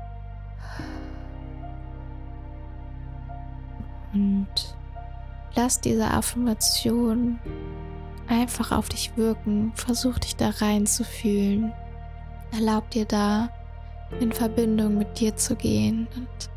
Und 4.13 4.49
lass 5.55 5.81
diese 5.81 6.11
Affirmation 6.11 7.39
einfach 8.29 8.73
auf 8.73 8.89
dich 8.89 9.17
wirken. 9.17 9.73
Versuch 9.75 10.19
dich 10.19 10.37
da 10.37 10.51
reinzufühlen. 10.51 11.73
Erlaub 12.53 12.91
dir 12.91 13.05
da 13.05 13.51
in 14.21 14.33
Verbindung 14.33 14.97
mit 14.99 15.21
dir 15.21 15.37
zu 15.37 15.55
gehen. 15.55 16.09
Und 16.17 16.51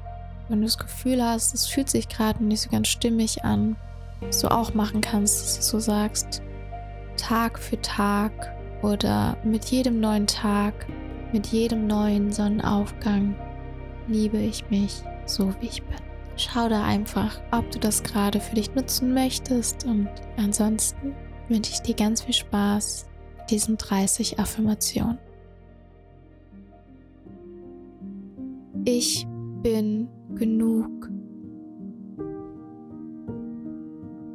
wenn 0.48 0.60
du 0.60 0.66
das 0.66 0.78
Gefühl 0.78 1.24
hast, 1.24 1.54
es 1.54 1.68
fühlt 1.68 1.90
sich 1.90 2.08
gerade 2.08 2.44
nicht 2.44 2.62
so 2.62 2.70
ganz 2.70 2.88
stimmig 2.88 3.44
an, 3.44 3.76
was 4.22 4.40
du 4.40 4.52
auch 4.52 4.74
machen 4.74 5.02
kannst, 5.02 5.44
dass 5.44 5.56
du 5.58 5.62
so 5.62 5.80
sagst, 5.80 6.42
Tag 7.18 7.60
für 7.60 7.82
Tag 7.82 8.32
oder 8.82 9.38
mit 9.44 9.66
jedem 9.66 10.00
neuen 10.00 10.28
Tag, 10.28 10.74
mit 11.34 11.48
jedem 11.48 11.88
neuen 11.88 12.32
Sonnenaufgang 12.32 13.36
liebe 14.08 14.38
ich 14.38 14.70
mich 14.70 15.02
so, 15.26 15.54
wie 15.60 15.68
ich 15.68 15.84
bin. 15.84 15.98
Schau 16.38 16.70
da 16.70 16.84
einfach, 16.84 17.40
ob 17.52 17.70
du 17.72 17.80
das 17.80 18.04
gerade 18.04 18.40
für 18.40 18.56
dich 18.56 18.74
nutzen 18.74 19.14
möchtest 19.14 19.86
und 19.86 20.10
ansonsten 20.38 21.14
wünsche 21.50 21.72
ich 21.74 21.82
dir 21.82 21.96
ganz 21.96 22.24
viel 22.24 22.34
Spaß 22.34 23.06
mit 23.38 23.52
diesen 23.52 23.78
30 23.78 24.40
Affirmationen. 24.40 25.20
Ich 28.86 29.28
bin 29.62 30.10
genug. 30.36 31.10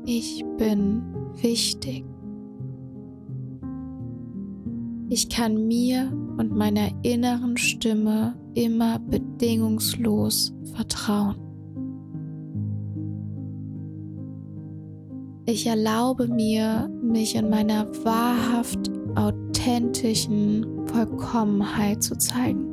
Ich 0.05 0.45
bin 0.57 1.03
wichtig. 1.41 2.05
Ich 5.09 5.29
kann 5.29 5.67
mir 5.67 6.13
und 6.37 6.55
meiner 6.55 6.89
inneren 7.03 7.57
Stimme 7.57 8.35
immer 8.55 8.99
bedingungslos 8.99 10.53
vertrauen. 10.75 11.37
Ich 15.47 15.67
erlaube 15.67 16.27
mir, 16.27 16.91
mich 17.03 17.37
in 17.37 17.49
meiner 17.49 17.87
wahrhaft 18.05 18.91
authentischen 19.15 20.67
Vollkommenheit 20.87 22.03
zu 22.03 22.19
zeigen. 22.19 22.65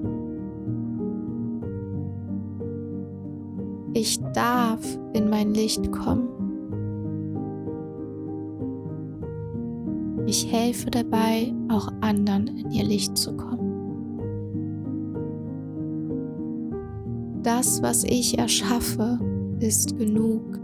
Ich 3.94 4.20
darf 4.34 4.82
in 5.14 5.30
mein 5.30 5.54
Licht 5.54 5.92
kommen. 5.92 6.28
Ich 10.34 10.52
helfe 10.52 10.90
dabei, 10.90 11.54
auch 11.70 11.90
anderen 12.02 12.48
in 12.48 12.72
ihr 12.72 12.84
Licht 12.84 13.16
zu 13.16 13.38
kommen. 13.38 13.70
Das, 17.44 17.84
was 17.84 18.04
ich 18.04 18.40
erschaffe, 18.40 19.20
ist 19.60 19.96
genug. 19.96 20.60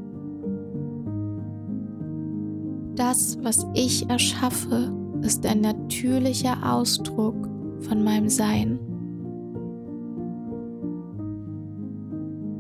Das, 2.95 3.37
was 3.43 3.67
ich 3.75 4.09
erschaffe, 4.09 4.91
ist 5.21 5.45
ein 5.45 5.61
natürlicher 5.61 6.57
Ausdruck 6.63 7.47
von 7.81 8.03
meinem 8.03 8.29
Sein. 8.29 8.79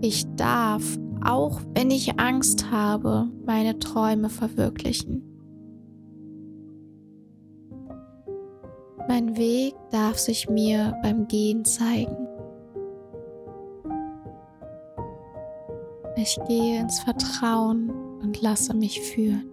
Ich 0.01 0.27
darf, 0.35 0.83
auch 1.25 1.59
wenn 1.73 1.89
ich 1.89 2.19
Angst 2.19 2.69
habe, 2.69 3.31
meine 3.47 3.79
Träume 3.79 4.29
verwirklichen. 4.29 5.28
Mein 9.19 9.35
Weg 9.35 9.75
darf 9.91 10.17
sich 10.17 10.49
mir 10.49 10.97
beim 11.03 11.27
Gehen 11.27 11.65
zeigen. 11.65 12.25
Ich 16.15 16.39
gehe 16.47 16.79
ins 16.79 17.01
Vertrauen 17.01 17.89
und 18.21 18.41
lasse 18.41 18.73
mich 18.73 19.01
führen. 19.01 19.43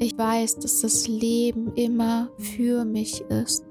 Ich 0.00 0.18
weiß, 0.18 0.56
dass 0.56 0.80
das 0.80 1.06
Leben 1.06 1.72
immer 1.76 2.30
für 2.36 2.84
mich 2.84 3.20
ist. 3.28 3.64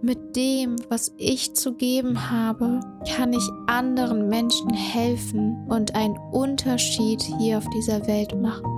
Mit 0.00 0.34
dem, 0.34 0.76
was 0.88 1.12
ich 1.18 1.52
zu 1.54 1.74
geben 1.74 2.30
habe, 2.30 2.80
kann 3.14 3.34
ich 3.34 3.46
anderen 3.66 4.30
Menschen 4.30 4.72
helfen 4.72 5.66
und 5.68 5.94
einen 5.94 6.16
Unterschied 6.32 7.20
hier 7.38 7.58
auf 7.58 7.68
dieser 7.68 8.06
Welt 8.06 8.34
machen. 8.40 8.73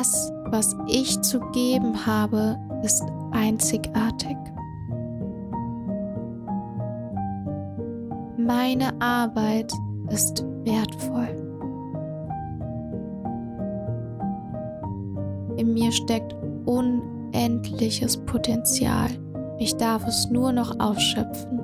Das, 0.00 0.32
was 0.46 0.74
ich 0.86 1.20
zu 1.20 1.40
geben 1.52 2.06
habe, 2.06 2.58
ist 2.82 3.04
einzigartig. 3.32 4.34
Meine 8.38 8.98
Arbeit 8.98 9.70
ist 10.08 10.42
wertvoll. 10.64 11.28
In 15.58 15.74
mir 15.74 15.92
steckt 15.92 16.34
unendliches 16.64 18.16
Potenzial. 18.24 19.10
Ich 19.58 19.76
darf 19.76 20.06
es 20.06 20.30
nur 20.30 20.50
noch 20.50 20.80
ausschöpfen. 20.80 21.60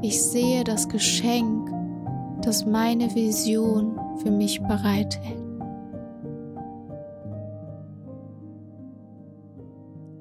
Ich 0.00 0.22
sehe 0.22 0.64
das 0.64 0.88
Geschenk, 0.88 1.68
das 2.40 2.64
meine 2.64 3.14
Vision 3.14 3.99
für 4.22 4.30
mich 4.30 4.60
bereithält. 4.60 5.42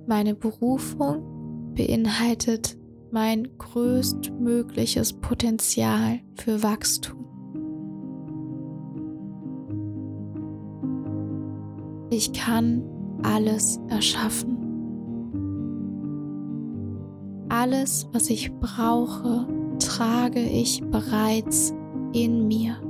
Meine 0.07 0.33
Berufung 0.33 1.73
beinhaltet 1.75 2.75
mein 3.12 3.47
größtmögliches 3.57 5.13
Potenzial 5.13 6.19
für 6.35 6.63
Wachstum. 6.63 7.25
Ich 12.09 12.33
kann 12.33 12.83
alles 13.21 13.79
erschaffen. 13.88 14.57
Alles, 17.49 18.07
was 18.12 18.29
ich 18.29 18.51
brauche, 18.59 19.47
trage 19.79 20.41
ich 20.41 20.81
bereits 20.89 21.73
in 22.13 22.47
mir. 22.47 22.88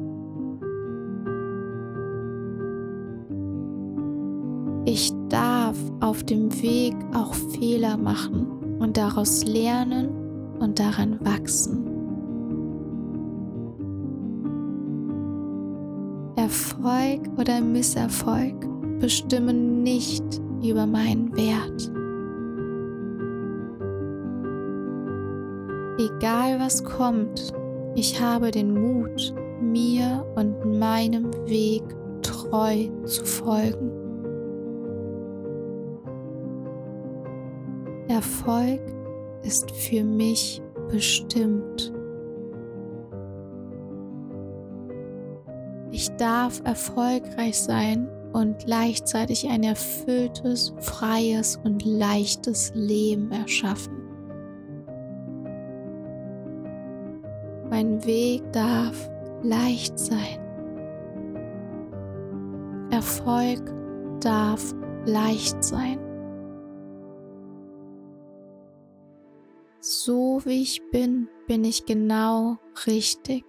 Dem 6.30 6.52
Weg 6.62 6.96
auch 7.14 7.34
Fehler 7.34 7.98
machen 7.98 8.78
und 8.80 8.98
daraus 8.98 9.44
lernen 9.46 10.10
und 10.60 10.80
daran 10.80 11.20
wachsen. 11.22 11.86
Erfolg 16.36 17.22
oder 17.38 17.62
Misserfolg 17.62 18.56
bestimmen 19.00 19.84
nicht 19.84 20.24
über 20.64 20.86
meinen 20.86 21.36
Wert. 21.36 21.92
Egal 26.00 26.60
was 26.60 26.84
kommt, 26.84 27.54
ich 27.96 28.22
habe 28.22 28.52
den 28.52 28.74
Mut, 28.74 29.34
mir 29.62 30.26
und 30.36 30.80
meinem 30.80 31.34
Weg 31.46 31.84
treu 32.22 32.88
zu 33.06 33.26
folgen. 33.26 33.99
Erfolg 38.10 38.82
ist 39.44 39.70
für 39.70 40.04
mich 40.04 40.62
bestimmt. 40.90 41.94
Ich 45.92 46.10
darf 46.18 46.60
erfolgreich 46.66 47.60
sein 47.60 48.10
und 48.34 48.66
gleichzeitig 48.66 49.48
ein 49.48 49.62
erfülltes, 49.62 50.74
freies 50.80 51.60
und 51.64 51.86
leichtes 51.86 52.72
Leben 52.74 53.32
erschaffen. 53.32 53.94
Mein 57.70 58.04
Weg 58.06 58.42
darf 58.52 59.08
leicht 59.44 60.00
sein. 60.00 60.40
Erfolg 62.90 63.62
darf 64.20 64.74
leicht 65.06 65.64
sein. 65.64 66.09
So 70.10 70.42
wie 70.44 70.64
ich 70.64 70.82
bin, 70.90 71.28
bin 71.46 71.64
ich 71.64 71.86
genau 71.86 72.58
richtig. 72.88 73.46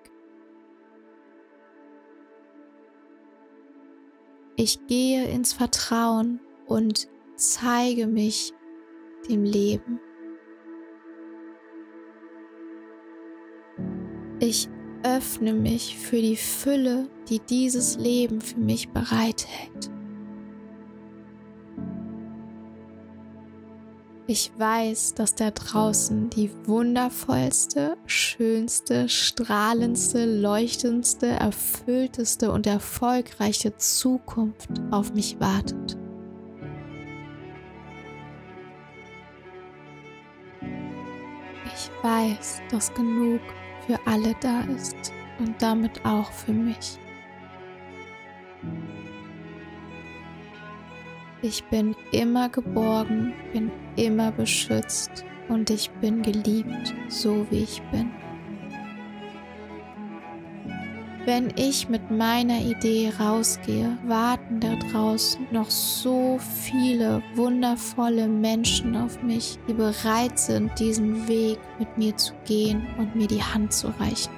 Ich 4.56 4.86
gehe 4.86 5.24
ins 5.24 5.54
Vertrauen 5.54 6.38
und 6.66 7.08
zeige 7.34 8.06
mich 8.06 8.52
dem 9.26 9.44
Leben. 9.44 10.00
Ich 14.40 14.68
öffne 15.02 15.54
mich 15.54 15.96
für 15.96 16.20
die 16.20 16.36
Fülle, 16.36 17.08
die 17.30 17.38
dieses 17.38 17.96
Leben 17.96 18.42
für 18.42 18.60
mich 18.60 18.90
bereithält. 18.90 19.90
Ich 24.32 24.52
weiß, 24.56 25.14
dass 25.14 25.34
da 25.34 25.50
draußen 25.50 26.30
die 26.30 26.52
wundervollste, 26.64 27.96
schönste, 28.06 29.08
strahlendste, 29.08 30.24
leuchtendste, 30.24 31.26
erfüllteste 31.26 32.52
und 32.52 32.68
erfolgreiche 32.68 33.76
Zukunft 33.76 34.70
auf 34.92 35.12
mich 35.14 35.40
wartet. 35.40 35.98
Ich 41.74 41.90
weiß, 42.00 42.62
dass 42.70 42.94
genug 42.94 43.40
für 43.88 43.98
alle 44.06 44.36
da 44.40 44.60
ist 44.76 45.12
und 45.40 45.60
damit 45.60 46.06
auch 46.06 46.30
für 46.30 46.52
mich. 46.52 47.00
Ich 51.42 51.64
bin 51.64 51.96
immer 52.12 52.50
geborgen, 52.50 53.32
bin 53.54 53.70
immer 53.96 54.30
beschützt 54.30 55.24
und 55.48 55.70
ich 55.70 55.90
bin 55.92 56.20
geliebt, 56.22 56.94
so 57.08 57.46
wie 57.50 57.62
ich 57.62 57.80
bin. 57.90 58.10
Wenn 61.24 61.50
ich 61.56 61.88
mit 61.88 62.10
meiner 62.10 62.60
Idee 62.60 63.10
rausgehe, 63.18 63.96
warten 64.06 64.60
da 64.60 64.74
draußen 64.90 65.46
noch 65.50 65.70
so 65.70 66.38
viele 66.38 67.22
wundervolle 67.34 68.28
Menschen 68.28 68.94
auf 68.96 69.22
mich, 69.22 69.58
die 69.66 69.74
bereit 69.74 70.38
sind, 70.38 70.78
diesen 70.78 71.26
Weg 71.26 71.58
mit 71.78 71.96
mir 71.96 72.14
zu 72.16 72.34
gehen 72.44 72.86
und 72.98 73.16
mir 73.16 73.28
die 73.28 73.42
Hand 73.42 73.72
zu 73.72 73.88
reichen. 73.98 74.32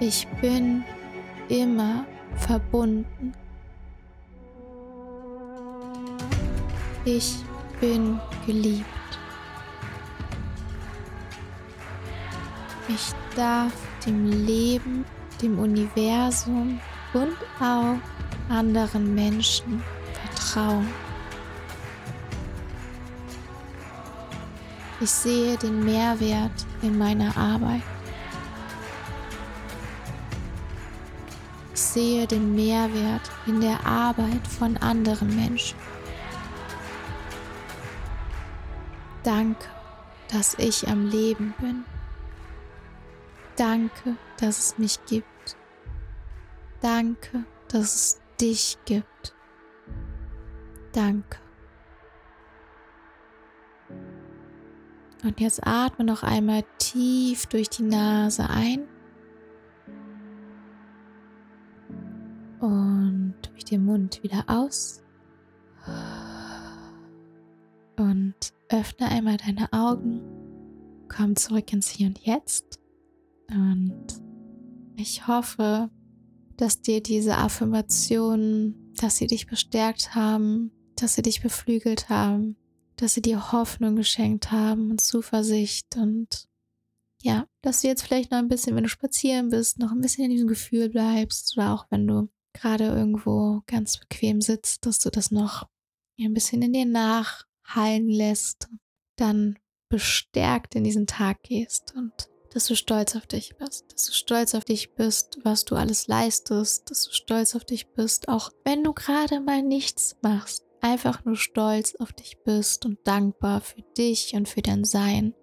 Ich 0.00 0.26
bin 0.42 0.84
immer 1.48 2.04
verbunden. 2.36 3.32
Ich 7.04 7.36
bin 7.80 8.20
geliebt. 8.46 8.86
Ich 12.88 13.12
darf 13.36 13.72
dem 14.04 14.26
Leben, 14.46 15.04
dem 15.40 15.58
Universum 15.58 16.80
und 17.14 17.36
auch 17.60 17.96
anderen 18.48 19.14
Menschen 19.14 19.82
vertrauen. 20.12 20.88
Ich 25.00 25.10
sehe 25.10 25.56
den 25.56 25.84
Mehrwert 25.84 26.66
in 26.82 26.98
meiner 26.98 27.36
Arbeit. 27.36 27.82
Sehe 31.98 32.28
den 32.28 32.54
Mehrwert 32.54 33.28
in 33.46 33.60
der 33.60 33.84
Arbeit 33.84 34.46
von 34.46 34.76
anderen 34.76 35.34
Menschen. 35.34 35.76
Danke, 39.24 39.66
dass 40.30 40.54
ich 40.60 40.86
am 40.86 41.08
Leben 41.08 41.54
bin. 41.58 41.82
Danke, 43.56 44.14
dass 44.38 44.58
es 44.60 44.78
mich 44.78 45.04
gibt. 45.06 45.56
Danke, 46.80 47.42
dass 47.66 47.94
es 47.96 48.20
dich 48.40 48.78
gibt. 48.84 49.34
Danke. 50.92 51.40
Und 55.24 55.40
jetzt 55.40 55.66
atme 55.66 56.04
noch 56.04 56.22
einmal 56.22 56.62
tief 56.78 57.46
durch 57.46 57.68
die 57.68 57.82
Nase 57.82 58.48
ein 58.48 58.86
und 62.60 63.34
durch 63.50 63.64
den 63.64 63.84
Mund 63.84 64.22
wieder 64.22 64.44
aus. 64.46 65.02
Und 67.96 68.34
öffne 68.68 69.08
einmal 69.08 69.36
deine 69.36 69.72
Augen. 69.72 70.20
Komm 71.08 71.36
zurück 71.36 71.72
ins 71.72 71.88
Hier 71.88 72.08
und 72.08 72.18
Jetzt. 72.24 72.78
Und 73.50 74.06
ich 74.96 75.26
hoffe, 75.26 75.90
dass 76.56 76.82
dir 76.82 77.02
diese 77.02 77.36
Affirmationen, 77.36 78.92
dass 78.96 79.16
sie 79.16 79.26
dich 79.26 79.46
bestärkt 79.46 80.14
haben, 80.14 80.72
dass 80.96 81.14
sie 81.14 81.22
dich 81.22 81.40
beflügelt 81.40 82.08
haben, 82.08 82.56
dass 82.96 83.14
sie 83.14 83.22
dir 83.22 83.52
Hoffnung 83.52 83.96
geschenkt 83.96 84.50
haben 84.50 84.90
und 84.90 85.00
Zuversicht 85.00 85.96
und 85.96 86.48
ja, 87.22 87.46
dass 87.62 87.80
du 87.80 87.88
jetzt 87.88 88.02
vielleicht 88.02 88.30
noch 88.30 88.38
ein 88.38 88.48
bisschen, 88.48 88.76
wenn 88.76 88.84
du 88.84 88.88
spazieren 88.88 89.48
bist, 89.48 89.78
noch 89.78 89.90
ein 89.90 90.00
bisschen 90.00 90.24
in 90.24 90.30
diesem 90.30 90.48
Gefühl 90.48 90.88
bleibst 90.88 91.56
oder 91.56 91.74
auch 91.74 91.86
wenn 91.90 92.06
du 92.06 92.28
gerade 92.60 92.84
irgendwo 92.84 93.62
ganz 93.66 93.98
bequem 93.98 94.40
sitzt, 94.40 94.86
dass 94.86 94.98
du 94.98 95.10
das 95.10 95.30
noch 95.30 95.68
ein 96.20 96.34
bisschen 96.34 96.62
in 96.62 96.72
dir 96.72 96.86
nachhallen 96.86 98.08
lässt, 98.08 98.68
dann 99.16 99.58
bestärkt 99.88 100.74
in 100.74 100.84
diesen 100.84 101.06
Tag 101.06 101.42
gehst 101.42 101.94
und 101.96 102.12
dass 102.52 102.66
du 102.66 102.74
stolz 102.74 103.14
auf 103.14 103.26
dich 103.26 103.56
bist, 103.56 103.92
dass 103.92 104.06
du 104.06 104.12
stolz 104.12 104.54
auf 104.54 104.64
dich 104.64 104.94
bist, 104.94 105.38
was 105.44 105.64
du 105.64 105.76
alles 105.76 106.08
leistest, 106.08 106.90
dass 106.90 107.04
du 107.04 107.12
stolz 107.12 107.54
auf 107.54 107.64
dich 107.64 107.92
bist, 107.92 108.28
auch 108.28 108.50
wenn 108.64 108.82
du 108.82 108.92
gerade 108.92 109.40
mal 109.40 109.62
nichts 109.62 110.16
machst, 110.22 110.64
einfach 110.80 111.24
nur 111.24 111.36
stolz 111.36 111.94
auf 111.96 112.12
dich 112.12 112.38
bist 112.44 112.86
und 112.86 112.98
dankbar 113.06 113.60
für 113.60 113.82
dich 113.96 114.34
und 114.34 114.48
für 114.48 114.62
dein 114.62 114.84
Sein 114.84 115.34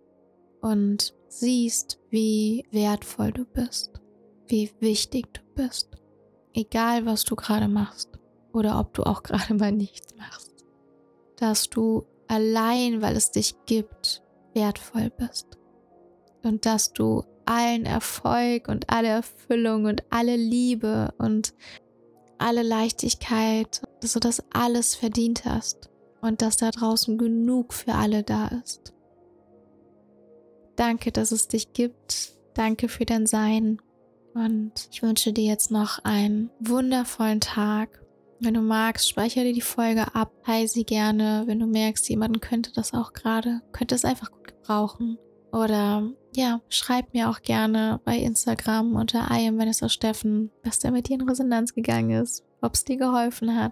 und 0.62 1.14
siehst, 1.28 2.00
wie 2.10 2.66
wertvoll 2.72 3.32
du 3.32 3.46
bist, 3.46 3.92
wie 4.48 4.72
wichtig 4.80 5.34
du 5.34 5.42
bist 5.54 5.90
egal 6.56 7.06
was 7.06 7.24
du 7.24 7.36
gerade 7.36 7.68
machst 7.68 8.10
oder 8.54 8.80
ob 8.80 8.94
du 8.94 9.04
auch 9.04 9.24
gerade 9.24 9.54
mal 9.54 9.72
nichts 9.72 10.16
machst, 10.16 10.66
dass 11.38 11.70
du 11.70 12.06
allein, 12.28 13.02
weil 13.02 13.16
es 13.16 13.32
dich 13.32 13.56
gibt, 13.66 14.24
wertvoll 14.54 15.10
bist 15.10 15.58
und 16.44 16.66
dass 16.66 16.94
du 16.94 17.24
allen 17.46 17.86
Erfolg 17.86 18.68
und 18.68 18.90
alle 18.90 19.10
Erfüllung 19.10 19.86
und 19.86 20.04
alle 20.10 20.36
Liebe 20.36 21.14
und 21.18 21.54
alle 22.38 22.64
Leichtigkeit, 22.64 23.82
dass 24.02 24.14
du 24.14 24.20
das 24.20 24.44
alles 24.52 24.96
verdient 24.96 25.46
hast 25.46 25.90
und 26.22 26.42
dass 26.42 26.58
da 26.58 26.72
draußen 26.72 27.18
genug 27.18 27.74
für 27.74 27.94
alle 27.94 28.24
da 28.24 28.48
ist. 28.48 28.94
Danke, 30.76 31.12
dass 31.12 31.32
es 31.32 31.48
dich 31.48 31.74
gibt. 31.74 32.34
Danke 32.54 32.90
für 32.90 33.06
dein 33.06 33.26
Sein. 33.26 33.80
Und 34.36 34.90
ich 34.92 35.02
wünsche 35.02 35.32
dir 35.32 35.46
jetzt 35.46 35.72
noch 35.72 36.04
einen 36.04 36.52
wundervollen 36.60 37.40
Tag. 37.40 38.02
Wenn 38.42 38.54
du 38.54 38.62
magst, 38.62 39.10
speichere 39.10 39.46
dir 39.46 39.54
die 39.54 39.62
Folge 39.62 40.14
ab, 40.14 40.32
teile 40.46 40.68
sie 40.68 40.84
gerne. 40.84 41.44
Wenn 41.48 41.60
du 41.60 41.68
merkst, 41.68 42.08
jemanden 42.10 42.42
könnte 42.42 42.74
das 42.74 42.94
auch 42.94 43.14
gerade, 43.14 43.62
könnte 43.72 43.96
es 43.96 44.04
einfach 44.04 44.32
gut 44.32 44.50
gebrauchen. 44.50 45.18
Oder 45.54 46.12
ja, 46.36 46.60
schreib 46.68 47.14
mir 47.14 47.30
auch 47.30 47.42
gerne 47.42 48.02
bei 48.04 48.18
Instagram 48.18 48.96
unter 48.96 49.30
I 49.32 49.48
am 49.48 49.58
Vanessa 49.58 49.88
Steffen, 49.88 50.52
was 50.66 50.80
da 50.80 50.92
mit 50.92 51.08
dir 51.08 51.14
in 51.14 51.30
Resonanz 51.30 51.74
gegangen 51.74 52.22
ist, 52.22 52.44
ob 52.62 52.74
es 52.74 52.84
dir 52.84 52.98
geholfen 52.98 53.56
hat, 53.56 53.72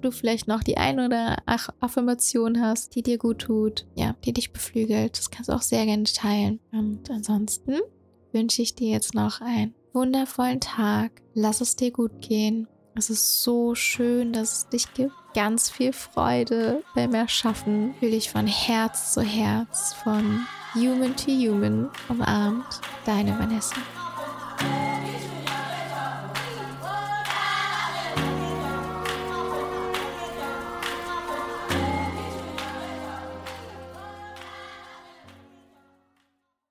du 0.00 0.12
vielleicht 0.12 0.46
noch 0.46 0.62
die 0.62 0.76
ein 0.76 1.00
oder 1.00 1.38
Ach 1.44 1.70
Affirmation 1.80 2.60
hast, 2.60 2.94
die 2.94 3.02
dir 3.02 3.18
gut 3.18 3.40
tut, 3.40 3.84
ja, 3.96 4.14
die 4.24 4.32
dich 4.32 4.52
beflügelt. 4.52 5.18
Das 5.18 5.32
kannst 5.32 5.48
du 5.48 5.54
auch 5.54 5.62
sehr 5.62 5.84
gerne 5.86 6.04
teilen. 6.04 6.60
Und 6.70 7.10
ansonsten 7.10 7.80
wünsche 8.30 8.62
ich 8.62 8.76
dir 8.76 8.90
jetzt 8.90 9.14
noch 9.14 9.40
ein 9.40 9.74
wundervollen 9.94 10.60
Tag. 10.60 11.22
Lass 11.32 11.60
es 11.60 11.76
dir 11.76 11.90
gut 11.90 12.20
gehen. 12.20 12.68
Es 12.96 13.10
ist 13.10 13.42
so 13.42 13.74
schön, 13.74 14.32
dass 14.32 14.52
es 14.52 14.68
dich 14.68 14.92
gibt. 14.94 15.12
Ganz 15.34 15.70
viel 15.70 15.92
Freude 15.92 16.82
beim 16.94 17.14
Erschaffen. 17.14 17.94
Fühle 17.98 18.16
ich 18.16 18.30
von 18.30 18.46
Herz 18.46 19.14
zu 19.14 19.22
Herz, 19.22 19.94
von 19.94 20.46
Human 20.74 21.16
to 21.16 21.30
Human 21.30 21.90
umarmt. 22.08 22.80
Deine 23.04 23.38
Vanessa. 23.38 23.76